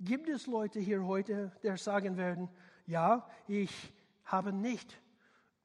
Gibt 0.00 0.28
es 0.28 0.46
Leute 0.46 0.80
hier 0.80 1.04
heute, 1.04 1.52
die 1.62 1.76
sagen 1.76 2.16
werden, 2.16 2.48
ja, 2.86 3.28
ich 3.46 3.92
habe 4.24 4.52
nicht 4.52 5.00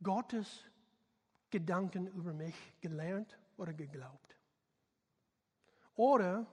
Gottes 0.02 0.64
Gedanken 1.50 2.08
über 2.08 2.34
mich 2.34 2.56
gelernt 2.82 3.38
oder 3.58 3.74
geglaubt? 3.74 4.38
Oder 5.96 6.48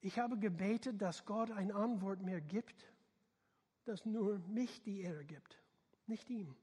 ich 0.00 0.18
habe 0.18 0.38
gebetet, 0.38 1.00
dass 1.00 1.24
Gott 1.24 1.50
eine 1.50 1.74
Antwort 1.74 2.22
mir 2.22 2.40
gibt, 2.40 2.86
das 3.84 4.04
nur 4.04 4.38
mich 4.48 4.82
die 4.82 5.00
Ehre 5.00 5.24
gibt, 5.24 5.60
nicht 6.06 6.30
ihm. 6.30 6.54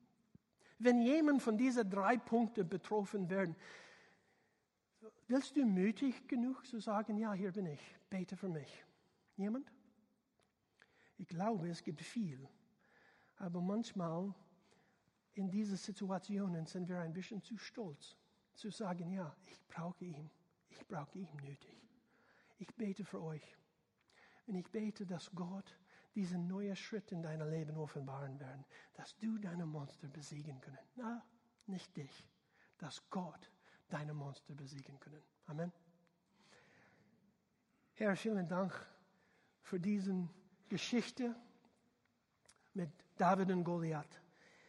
Wenn 0.80 1.02
jemand 1.02 1.42
von 1.42 1.58
diesen 1.58 1.89
drei 1.89 2.18
Punkten 2.18 2.68
betroffen 2.68 3.30
werden, 3.30 3.56
willst 5.28 5.56
du 5.56 5.65
mutig 5.65 6.28
genug 6.28 6.65
zu 6.65 6.80
sagen, 6.80 7.18
ja, 7.18 7.34
hier 7.34 7.52
bin 7.52 7.65
ich, 7.65 7.82
bete 8.10 8.38
für 8.38 8.48
mich? 8.48 8.84
Jemand? 9.36 9.70
Ich 11.18 11.28
glaube, 11.28 11.70
es 11.70 11.84
gibt 11.84 12.02
viel. 12.02 12.48
Aber 13.38 13.62
manchmal 13.62 14.34
in 15.34 15.50
diesen 15.50 15.78
Situationen 15.78 16.65
sind 16.65 16.88
wir 16.88 17.00
ein 17.00 17.13
bisschen 17.13 17.42
zu 17.42 17.58
stolz, 17.58 18.15
zu 18.54 18.70
sagen, 18.70 19.12
ja, 19.12 19.36
ich 19.46 19.62
brauche 19.68 20.06
ihn, 20.06 20.30
ich 20.70 20.86
brauche 20.88 21.18
ihn 21.18 21.30
nötig. 21.44 21.78
Ich 22.58 22.74
bete 22.76 23.06
für 23.06 23.22
euch. 23.22 23.56
Und 24.48 24.56
ich 24.56 24.68
bete, 24.70 25.06
dass 25.06 25.30
Gott 25.32 25.79
diesen 26.15 26.48
neuen 26.48 26.76
Schritt 26.76 27.12
in 27.12 27.22
deinem 27.22 27.50
Leben 27.50 27.78
offenbaren 27.78 28.39
werden, 28.39 28.65
dass 28.93 29.17
du 29.17 29.38
deine 29.38 29.65
Monster 29.65 30.08
besiegen 30.08 30.60
können. 30.62 30.80
Na, 30.95 31.24
nicht 31.67 31.95
dich, 31.95 32.28
dass 32.78 33.10
Gott 33.10 33.52
deine 33.89 34.13
Monster 34.13 34.54
besiegen 34.54 35.00
können. 35.00 35.22
Amen. 35.48 35.72
Herr, 37.93 38.15
vielen 38.15 38.48
Dank 38.48 38.74
für 39.62 39.80
diese 39.80 40.28
Geschichte 40.69 41.36
mit 42.74 42.91
David 43.17 43.52
und 43.52 43.63
Goliath. 43.63 44.22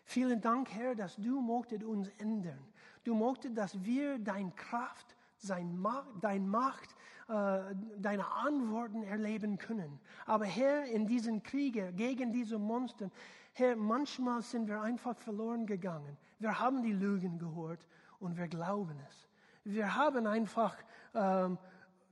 Vielen 0.04 0.40
Dank, 0.40 0.70
Herr, 0.72 0.96
dass 0.96 1.14
du 1.16 1.40
mochtet 1.40 1.84
uns 1.84 2.08
ändern. 2.18 2.58
Du 3.04 3.14
mochtest, 3.14 3.56
dass 3.56 3.84
wir 3.84 4.18
deine 4.18 4.50
Kraft, 4.50 5.16
deine 5.48 6.46
Macht, 6.46 6.96
äh, 7.28 7.74
deine 7.98 8.26
Antworten 8.32 9.02
erleben 9.02 9.58
können. 9.58 10.00
Aber 10.26 10.44
Herr, 10.44 10.84
in 10.84 11.06
diesen 11.06 11.42
Kriegen 11.42 11.94
gegen 11.96 12.32
diese 12.32 12.58
Monster, 12.58 13.10
Herr, 13.52 13.76
manchmal 13.76 14.42
sind 14.42 14.68
wir 14.68 14.80
einfach 14.80 15.16
verloren 15.16 15.66
gegangen. 15.66 16.16
Wir 16.38 16.58
haben 16.58 16.82
die 16.82 16.92
Lügen 16.92 17.38
gehört 17.38 17.86
und 18.18 18.36
wir 18.36 18.48
glauben 18.48 18.98
es. 19.08 19.28
Wir 19.64 19.94
haben 19.94 20.26
einfach 20.26 20.76
ähm, 21.14 21.58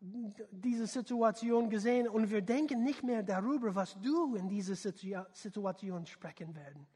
diese 0.01 0.87
Situation 0.87 1.71
gesehen 1.71 2.09
und 2.09 2.31
wir 2.31 2.43
denken 2.43 2.85
nicht 2.85 3.03
mehr 3.03 3.23
darüber, 3.23 3.75
was 3.75 3.99
du 4.01 4.35
in 4.37 4.49
dieser 4.49 4.75
Situation 4.75 6.07
sprechen 6.07 6.55
werden. 6.55 6.87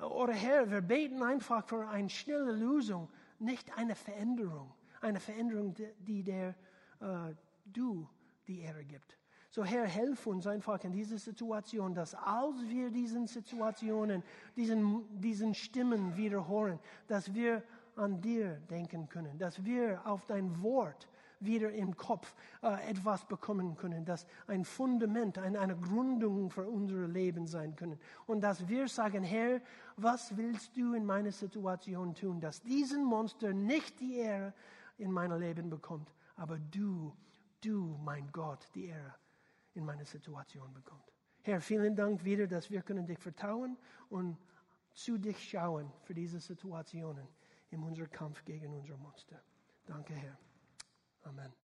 Oder 0.00 0.32
Herr, 0.32 0.70
wir 0.70 0.80
beten 0.80 1.22
einfach 1.22 1.64
für 1.64 1.88
eine 1.88 2.08
schnelle 2.08 2.52
Lösung, 2.52 3.08
nicht 3.38 3.76
eine 3.76 3.94
Veränderung. 3.94 4.72
Eine 5.02 5.20
Veränderung, 5.20 5.74
die 5.98 6.22
der 6.22 6.54
äh, 7.00 7.34
du 7.66 8.08
die 8.46 8.60
Ehre 8.60 8.84
gibt. 8.84 9.18
So 9.50 9.64
Herr, 9.64 9.84
helf 9.86 10.26
uns 10.26 10.46
einfach 10.46 10.82
in 10.82 10.92
dieser 10.92 11.18
Situation, 11.18 11.94
dass 11.94 12.14
als 12.14 12.56
wir 12.68 12.90
diesen 12.90 13.26
Situationen, 13.26 14.22
diesen, 14.56 15.04
diesen 15.20 15.54
Stimmen 15.54 16.16
wiederholen, 16.16 16.78
dass 17.06 17.34
wir 17.34 17.62
an 17.96 18.20
dir 18.22 18.60
denken 18.70 19.08
können, 19.10 19.38
dass 19.38 19.62
wir 19.62 20.00
auf 20.06 20.24
dein 20.24 20.62
Wort 20.62 21.06
wieder 21.40 21.72
im 21.72 21.96
Kopf 21.96 22.34
äh, 22.62 22.90
etwas 22.90 23.26
bekommen 23.26 23.76
können, 23.76 24.04
dass 24.04 24.26
ein 24.46 24.64
Fundament, 24.64 25.38
eine, 25.38 25.60
eine 25.60 25.76
Gründung 25.76 26.48
für 26.50 26.66
unser 26.66 27.08
Leben 27.08 27.46
sein 27.46 27.76
können. 27.76 27.98
Und 28.26 28.40
dass 28.42 28.68
wir 28.68 28.88
sagen, 28.88 29.22
Herr, 29.22 29.60
was 29.96 30.36
willst 30.36 30.76
du 30.76 30.94
in 30.94 31.04
meiner 31.04 31.32
Situation 31.32 32.14
tun, 32.14 32.40
dass 32.40 32.62
diesen 32.62 33.04
Monster 33.04 33.52
nicht 33.52 34.00
die 34.00 34.16
Ehre 34.16 34.54
in 35.02 35.12
meinem 35.12 35.38
Leben 35.40 35.68
bekommt, 35.68 36.12
aber 36.36 36.58
du, 36.58 37.14
du, 37.60 37.98
mein 38.02 38.30
Gott, 38.32 38.68
die 38.74 38.86
Ehre 38.86 39.14
in 39.74 39.84
meiner 39.84 40.04
Situation 40.04 40.72
bekommt. 40.72 41.12
Herr, 41.42 41.60
vielen 41.60 41.96
Dank 41.96 42.24
wieder, 42.24 42.46
dass 42.46 42.70
wir 42.70 42.82
können 42.82 43.06
dich 43.06 43.18
vertrauen 43.18 43.76
und 44.08 44.38
zu 44.94 45.18
dich 45.18 45.50
schauen 45.50 45.92
für 46.04 46.14
diese 46.14 46.38
Situationen 46.40 47.26
in 47.70 47.82
unserem 47.82 48.10
Kampf 48.10 48.44
gegen 48.44 48.72
unser 48.74 48.96
Monster. 48.96 49.42
Danke, 49.86 50.14
Herr. 50.14 50.38
Amen. 51.24 51.52